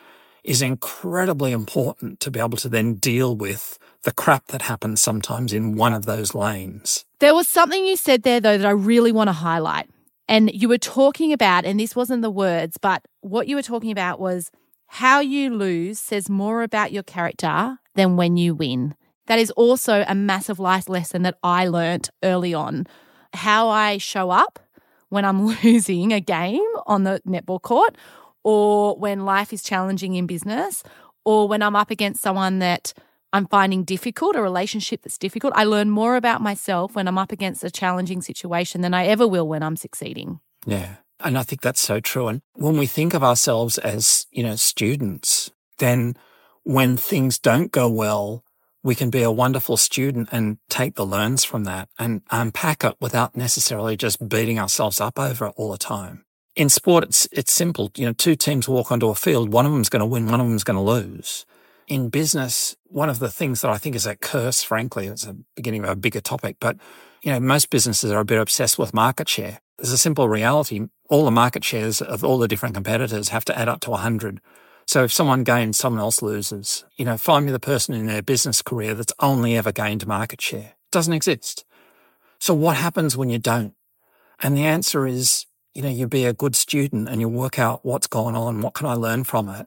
[0.42, 5.52] is incredibly important to be able to then deal with the crap that happens sometimes
[5.52, 7.04] in one of those lanes.
[7.20, 9.88] There was something you said there, though, that I really want to highlight.
[10.26, 13.92] And you were talking about, and this wasn't the words, but what you were talking
[13.92, 14.50] about was
[14.86, 18.94] how you lose says more about your character than when you win.
[19.26, 22.86] That is also a massive life lesson that I learnt early on.
[23.32, 24.58] How I show up
[25.08, 27.96] when I'm losing a game on the netball court,
[28.44, 30.82] or when life is challenging in business,
[31.24, 32.92] or when I'm up against someone that
[33.32, 35.52] I'm finding difficult, a relationship that's difficult.
[35.56, 39.26] I learn more about myself when I'm up against a challenging situation than I ever
[39.26, 40.40] will when I'm succeeding.
[40.64, 40.96] Yeah.
[41.20, 42.28] And I think that's so true.
[42.28, 46.16] And when we think of ourselves as, you know, students, then
[46.62, 48.44] when things don't go well,
[48.82, 52.96] we can be a wonderful student and take the learns from that and unpack it
[53.00, 56.24] without necessarily just beating ourselves up over it all the time.
[56.54, 57.90] In sport, it's, it's simple.
[57.96, 59.52] You know, two teams walk onto a field.
[59.52, 60.26] One of them's going to win.
[60.26, 61.44] One of them's going to lose.
[61.88, 65.36] In business, one of the things that I think is a curse, frankly, it's a
[65.54, 66.76] beginning of a bigger topic, but
[67.22, 69.60] you know, most businesses are a bit obsessed with market share.
[69.78, 70.88] There's a simple reality.
[71.08, 74.40] All the market shares of all the different competitors have to add up to 100.
[74.86, 76.84] So if someone gains, someone else loses.
[76.96, 80.40] You know, find me the person in their business career that's only ever gained market
[80.40, 80.74] share.
[80.74, 81.64] It doesn't exist.
[82.38, 83.74] So what happens when you don't?
[84.40, 87.84] And the answer is, you know, you be a good student and you work out
[87.84, 88.60] what's going on.
[88.60, 89.66] What can I learn from it?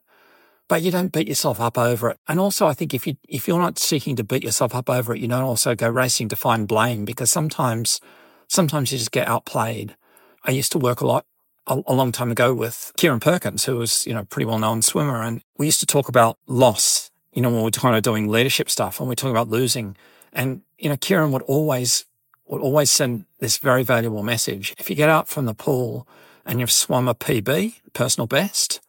[0.67, 2.17] But you don't beat yourself up over it.
[2.27, 5.15] And also, I think if you, if you're not seeking to beat yourself up over
[5.15, 7.99] it, you don't also go racing to find blame because sometimes,
[8.47, 9.95] sometimes you just get outplayed.
[10.43, 11.25] I used to work a lot
[11.69, 14.81] a, a long time ago with Kieren Perkins, who was, you know, pretty well known
[14.81, 15.21] swimmer.
[15.21, 18.27] And we used to talk about loss, you know, when we are kind of doing
[18.27, 19.95] leadership stuff and we talking about losing.
[20.33, 22.05] And, you know, Kieren would always,
[22.47, 24.75] would always send this very valuable message.
[24.77, 26.07] If you get out from the pool
[26.45, 28.81] and you've swum a PB, personal best,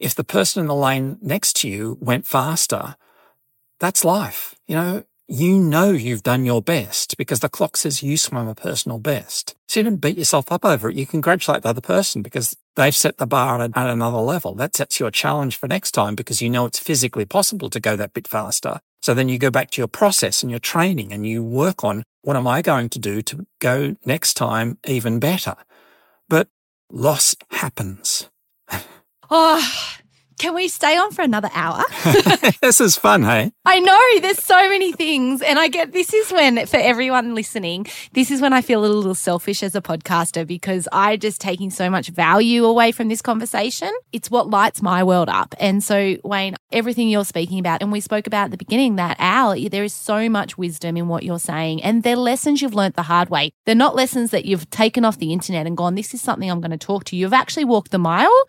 [0.00, 2.96] if the person in the lane next to you went faster,
[3.78, 4.54] that's life.
[4.66, 8.54] You know, you know you've done your best because the clock says you swam a
[8.54, 9.56] personal best.
[9.68, 10.96] So you don't beat yourself up over it.
[10.96, 14.54] You congratulate the other person because they've set the bar at, at another level.
[14.54, 17.80] That sets you a challenge for next time because you know it's physically possible to
[17.80, 18.80] go that bit faster.
[19.00, 22.04] So then you go back to your process and your training and you work on
[22.22, 25.56] what am I going to do to go next time even better?
[26.28, 26.48] But
[26.90, 28.28] loss happens.
[29.30, 29.94] oh,
[30.44, 31.82] can we stay on for another hour?
[32.60, 33.50] this is fun, hey?
[33.64, 35.40] I know there's so many things.
[35.40, 38.86] And I get this is when, for everyone listening, this is when I feel a
[38.86, 43.22] little selfish as a podcaster because I'm just taking so much value away from this
[43.22, 43.90] conversation.
[44.12, 45.54] It's what lights my world up.
[45.58, 49.16] And so, Wayne, everything you're speaking about, and we spoke about at the beginning that
[49.18, 51.82] hour, there is so much wisdom in what you're saying.
[51.82, 53.50] And they're lessons you've learned the hard way.
[53.64, 56.60] They're not lessons that you've taken off the internet and gone, this is something I'm
[56.60, 57.22] going to talk to you.
[57.22, 58.44] You've actually walked the mile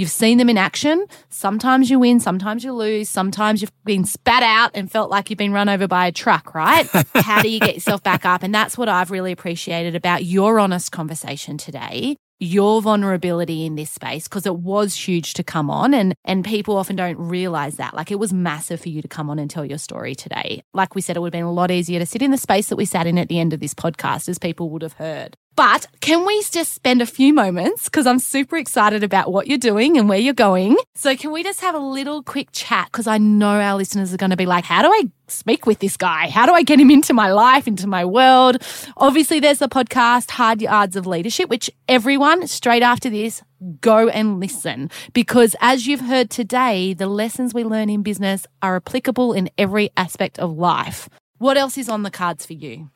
[0.00, 1.04] You've seen them in action.
[1.28, 5.36] Sometimes you win, sometimes you lose, sometimes you've been spat out and felt like you've
[5.36, 6.88] been run over by a truck, right?
[7.16, 8.42] How do you get yourself back up?
[8.42, 13.90] And that's what I've really appreciated about your honest conversation today your vulnerability in this
[13.90, 17.92] space because it was huge to come on and and people often don't realize that
[17.92, 20.94] like it was massive for you to come on and tell your story today like
[20.94, 22.76] we said it would have been a lot easier to sit in the space that
[22.76, 25.86] we sat in at the end of this podcast as people would have heard but
[26.00, 27.84] can we just spend a few moments?
[27.84, 30.76] Because I'm super excited about what you're doing and where you're going.
[30.94, 32.86] So, can we just have a little quick chat?
[32.90, 35.80] Because I know our listeners are going to be like, how do I speak with
[35.80, 36.28] this guy?
[36.28, 38.56] How do I get him into my life, into my world?
[38.96, 43.42] Obviously, there's the podcast, Hard Yards of Leadership, which everyone straight after this,
[43.80, 44.90] go and listen.
[45.12, 49.90] Because as you've heard today, the lessons we learn in business are applicable in every
[49.96, 51.08] aspect of life.
[51.38, 52.90] What else is on the cards for you?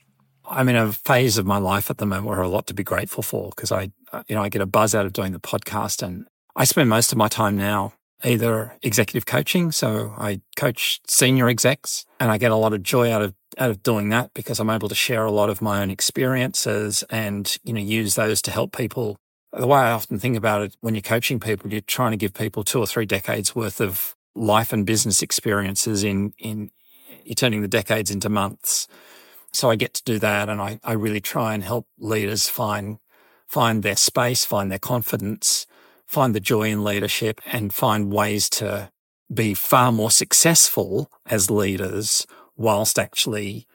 [0.46, 2.66] I'm in a phase of my life at the moment where I have a lot
[2.68, 5.12] to be grateful for because I, uh, you know, I get a buzz out of
[5.12, 9.72] doing the podcast and I spend most of my time now either executive coaching.
[9.72, 13.70] So I coach senior execs and I get a lot of joy out of, out
[13.70, 17.56] of doing that because I'm able to share a lot of my own experiences and,
[17.64, 19.16] you know, use those to help people.
[19.52, 22.34] The way I often think about it, when you're coaching people, you're trying to give
[22.34, 26.70] people two or three decades worth of life and business experiences in, in,
[27.24, 28.88] you're turning the decades into months.
[29.54, 30.48] So I get to do that.
[30.48, 32.98] And I, I really try and help leaders find,
[33.46, 35.66] find their space, find their confidence,
[36.06, 38.90] find the joy in leadership and find ways to
[39.32, 42.26] be far more successful as leaders
[42.56, 43.66] whilst actually,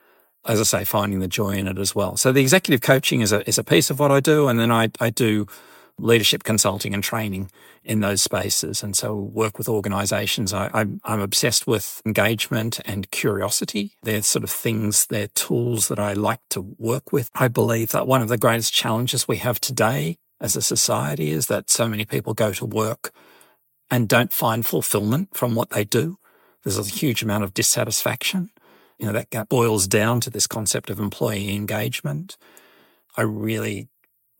[0.46, 2.16] as I say, finding the joy in it as well.
[2.16, 4.48] So the executive coaching is a, is a piece of what I do.
[4.48, 5.46] And then I, I do
[6.00, 7.50] leadership consulting and training
[7.84, 8.82] in those spaces.
[8.82, 10.52] And so work with organizations.
[10.52, 13.96] I, am obsessed with engagement and curiosity.
[14.02, 17.30] They're sort of things, they're tools that I like to work with.
[17.34, 21.46] I believe that one of the greatest challenges we have today as a society is
[21.46, 23.12] that so many people go to work
[23.90, 26.18] and don't find fulfillment from what they do.
[26.64, 28.50] There's a huge amount of dissatisfaction.
[28.98, 32.36] You know, that boils down to this concept of employee engagement.
[33.16, 33.88] I really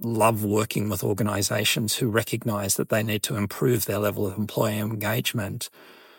[0.00, 4.78] love working with organizations who recognize that they need to improve their level of employee
[4.78, 5.68] engagement,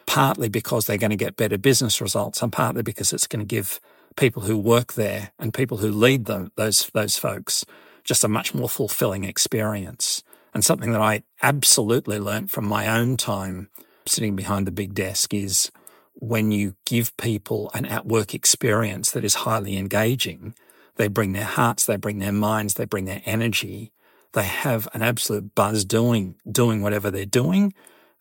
[0.06, 3.46] partly because they're going to get better business results and partly because it's going to
[3.46, 3.80] give
[4.16, 7.66] people who work there and people who lead them, those, those folks,
[8.04, 10.24] just a much more fulfilling experience.
[10.54, 13.70] And something that I absolutely learned from my own time
[14.06, 15.72] sitting behind the big desk is
[16.14, 20.54] when you give people an at work experience that is highly engaging,
[20.96, 23.92] they bring their hearts, they bring their minds, they bring their energy.
[24.34, 27.74] They have an absolute buzz doing, doing whatever they're doing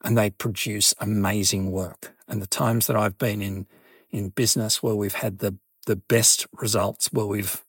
[0.02, 2.14] and they produce amazing work.
[2.26, 3.66] And the times that I've been in,
[4.10, 5.56] in business where we've had the,
[5.86, 7.64] the best results, where we've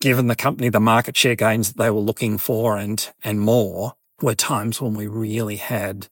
[0.00, 3.94] given the company the market share gains that they were looking for and, and more
[4.20, 6.08] were times when we really had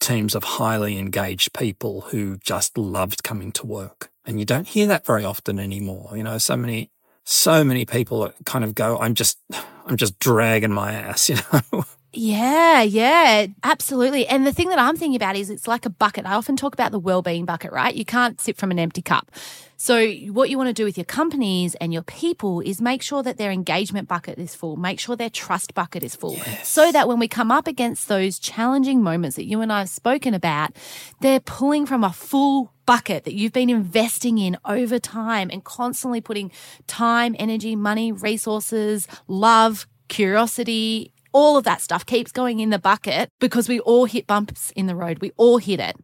[0.00, 4.10] teams of highly engaged people who just loved coming to work.
[4.24, 6.12] And you don't hear that very often anymore.
[6.16, 6.90] You know, so many,
[7.26, 9.38] so many people kind of go, I'm just,
[9.84, 11.84] I'm just dragging my ass, you know.
[12.16, 14.26] Yeah, yeah, absolutely.
[14.26, 16.24] And the thing that I'm thinking about is it's like a bucket.
[16.24, 17.94] I often talk about the well-being bucket, right?
[17.94, 19.30] You can't sip from an empty cup.
[19.76, 23.22] So what you want to do with your companies and your people is make sure
[23.22, 26.32] that their engagement bucket is full, make sure their trust bucket is full.
[26.32, 26.68] Yes.
[26.68, 29.90] So that when we come up against those challenging moments that you and I have
[29.90, 30.74] spoken about,
[31.20, 36.22] they're pulling from a full bucket that you've been investing in over time and constantly
[36.22, 36.50] putting
[36.86, 43.28] time, energy, money, resources, love, curiosity, all of that stuff keeps going in the bucket
[43.40, 45.18] because we all hit bumps in the road.
[45.20, 45.94] We all hit it.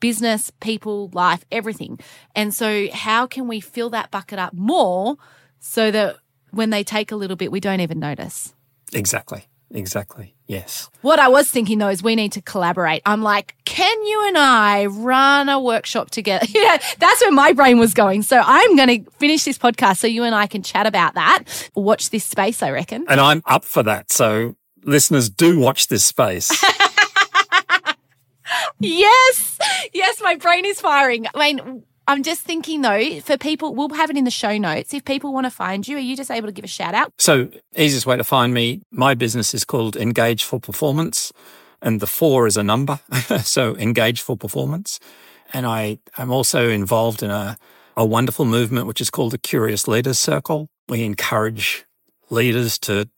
[0.00, 2.00] Business, people, life, everything.
[2.34, 5.18] And so, how can we fill that bucket up more
[5.60, 6.16] so that
[6.50, 8.54] when they take a little bit, we don't even notice?
[8.92, 9.46] Exactly.
[9.70, 10.34] Exactly.
[10.48, 10.90] Yes.
[11.00, 13.02] What I was thinking though is we need to collaborate.
[13.06, 16.44] I'm like, can you and I run a workshop together?
[16.50, 18.22] yeah, that's where my brain was going.
[18.22, 21.70] So I'm going to finish this podcast so you and I can chat about that.
[21.74, 23.06] Watch this space, I reckon.
[23.08, 24.12] And I'm up for that.
[24.12, 26.50] So listeners do watch this space.
[28.80, 29.58] yes.
[29.92, 31.26] Yes, my brain is firing.
[31.34, 34.92] I mean, I'm just thinking though, for people, we'll have it in the show notes.
[34.92, 37.12] If people want to find you, are you just able to give a shout out?
[37.18, 41.32] So, easiest way to find me, my business is called Engage for Performance,
[41.80, 43.00] and the four is a number.
[43.42, 44.98] so, Engage for Performance.
[45.52, 47.58] And I am also involved in a,
[47.96, 50.68] a wonderful movement which is called the Curious Leaders Circle.
[50.88, 51.84] We encourage
[52.30, 53.08] leaders to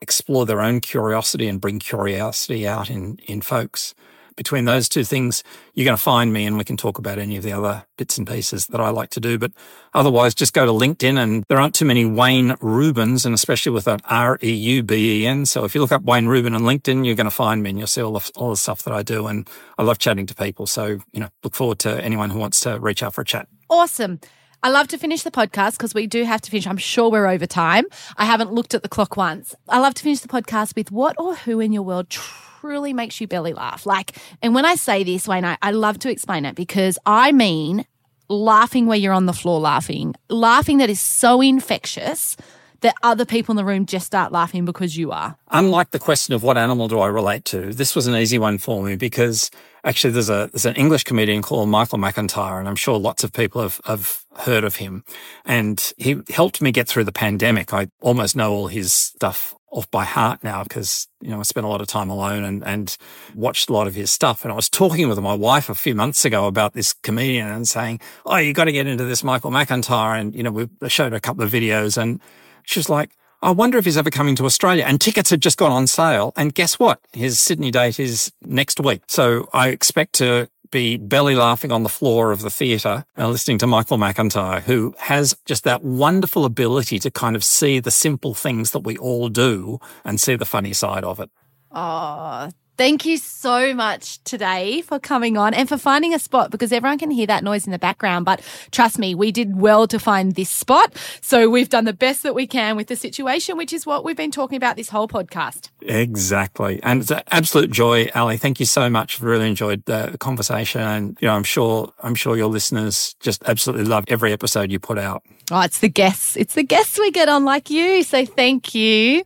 [0.00, 3.94] explore their own curiosity and bring curiosity out in, in folks.
[4.36, 5.42] Between those two things,
[5.74, 8.16] you're going to find me and we can talk about any of the other bits
[8.16, 9.36] and pieces that I like to do.
[9.38, 9.52] But
[9.92, 13.84] otherwise, just go to LinkedIn and there aren't too many Wayne Reubens and especially with
[13.84, 15.44] that R E U B E N.
[15.44, 17.78] So if you look up Wayne Reuben on LinkedIn, you're going to find me and
[17.78, 19.26] you'll see all all the stuff that I do.
[19.26, 19.46] And
[19.76, 20.66] I love chatting to people.
[20.66, 23.46] So, you know, look forward to anyone who wants to reach out for a chat.
[23.68, 24.20] Awesome.
[24.62, 26.66] I love to finish the podcast because we do have to finish.
[26.66, 27.86] I'm sure we're over time.
[28.18, 29.54] I haven't looked at the clock once.
[29.70, 33.22] I love to finish the podcast with what or who in your world truly makes
[33.22, 33.86] you belly laugh.
[33.86, 37.32] Like, and when I say this, Wayne, I, I love to explain it because I
[37.32, 37.86] mean
[38.28, 42.36] laughing where you're on the floor laughing, laughing that is so infectious
[42.80, 45.36] that other people in the room just start laughing because you are?
[45.50, 48.58] Unlike the question of what animal do I relate to, this was an easy one
[48.58, 49.50] for me because
[49.84, 53.32] actually there's a there's an English comedian called Michael McIntyre, and I'm sure lots of
[53.32, 55.04] people have, have heard of him.
[55.44, 57.72] And he helped me get through the pandemic.
[57.72, 61.64] I almost know all his stuff off by heart now because, you know, I spent
[61.64, 62.96] a lot of time alone and, and
[63.34, 64.42] watched a lot of his stuff.
[64.42, 67.68] And I was talking with my wife a few months ago about this comedian and
[67.68, 70.20] saying, Oh, you got to get into this Michael McIntyre.
[70.20, 72.20] And, you know, we showed a couple of videos and
[72.64, 73.10] she was like,
[73.42, 74.84] I wonder if he's ever coming to Australia.
[74.86, 76.32] And tickets had just gone on sale.
[76.36, 77.00] And guess what?
[77.12, 79.02] His Sydney date is next week.
[79.06, 83.58] So I expect to be belly laughing on the floor of the theatre and listening
[83.58, 88.34] to Michael McIntyre, who has just that wonderful ability to kind of see the simple
[88.34, 91.30] things that we all do and see the funny side of it.
[91.72, 92.50] Oh,
[92.80, 96.96] Thank you so much today for coming on and for finding a spot because everyone
[96.96, 98.24] can hear that noise in the background.
[98.24, 100.96] But trust me, we did well to find this spot.
[101.20, 104.16] So we've done the best that we can with the situation, which is what we've
[104.16, 105.68] been talking about this whole podcast.
[105.82, 106.80] Exactly.
[106.82, 108.38] And it's an absolute joy, Ali.
[108.38, 109.20] Thank you so much.
[109.20, 110.80] Really enjoyed the conversation.
[110.80, 114.80] And, you know, I'm sure, I'm sure your listeners just absolutely love every episode you
[114.80, 115.22] put out.
[115.50, 116.34] Oh, it's the guests.
[116.34, 118.02] It's the guests we get on like you.
[118.04, 119.22] So thank you.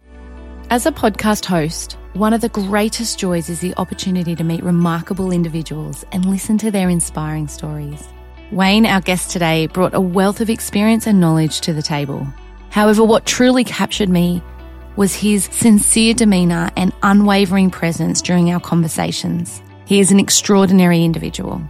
[0.71, 5.33] As a podcast host, one of the greatest joys is the opportunity to meet remarkable
[5.33, 8.05] individuals and listen to their inspiring stories.
[8.53, 12.25] Wayne, our guest today, brought a wealth of experience and knowledge to the table.
[12.71, 14.41] However, what truly captured me
[14.95, 19.61] was his sincere demeanour and unwavering presence during our conversations.
[19.85, 21.61] He is an extraordinary individual.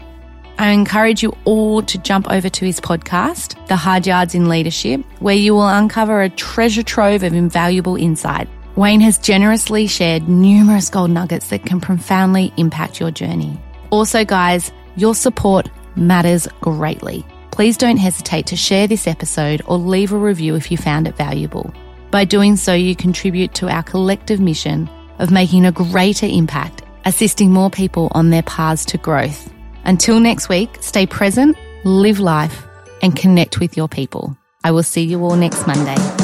[0.59, 5.01] I encourage you all to jump over to his podcast, The Hard Yards in Leadership,
[5.21, 10.91] where you will uncover a treasure trove of invaluable insight Wayne has generously shared numerous
[10.91, 13.61] gold nuggets that can profoundly impact your journey.
[13.91, 17.25] Also, guys, your support matters greatly.
[17.53, 21.17] Please don't hesitate to share this episode or leave a review if you found it
[21.17, 21.73] valuable.
[22.11, 27.53] By doing so, you contribute to our collective mission of making a greater impact, assisting
[27.53, 29.53] more people on their paths to growth.
[29.85, 32.67] Until next week, stay present, live life,
[33.03, 34.37] and connect with your people.
[34.65, 36.24] I will see you all next Monday.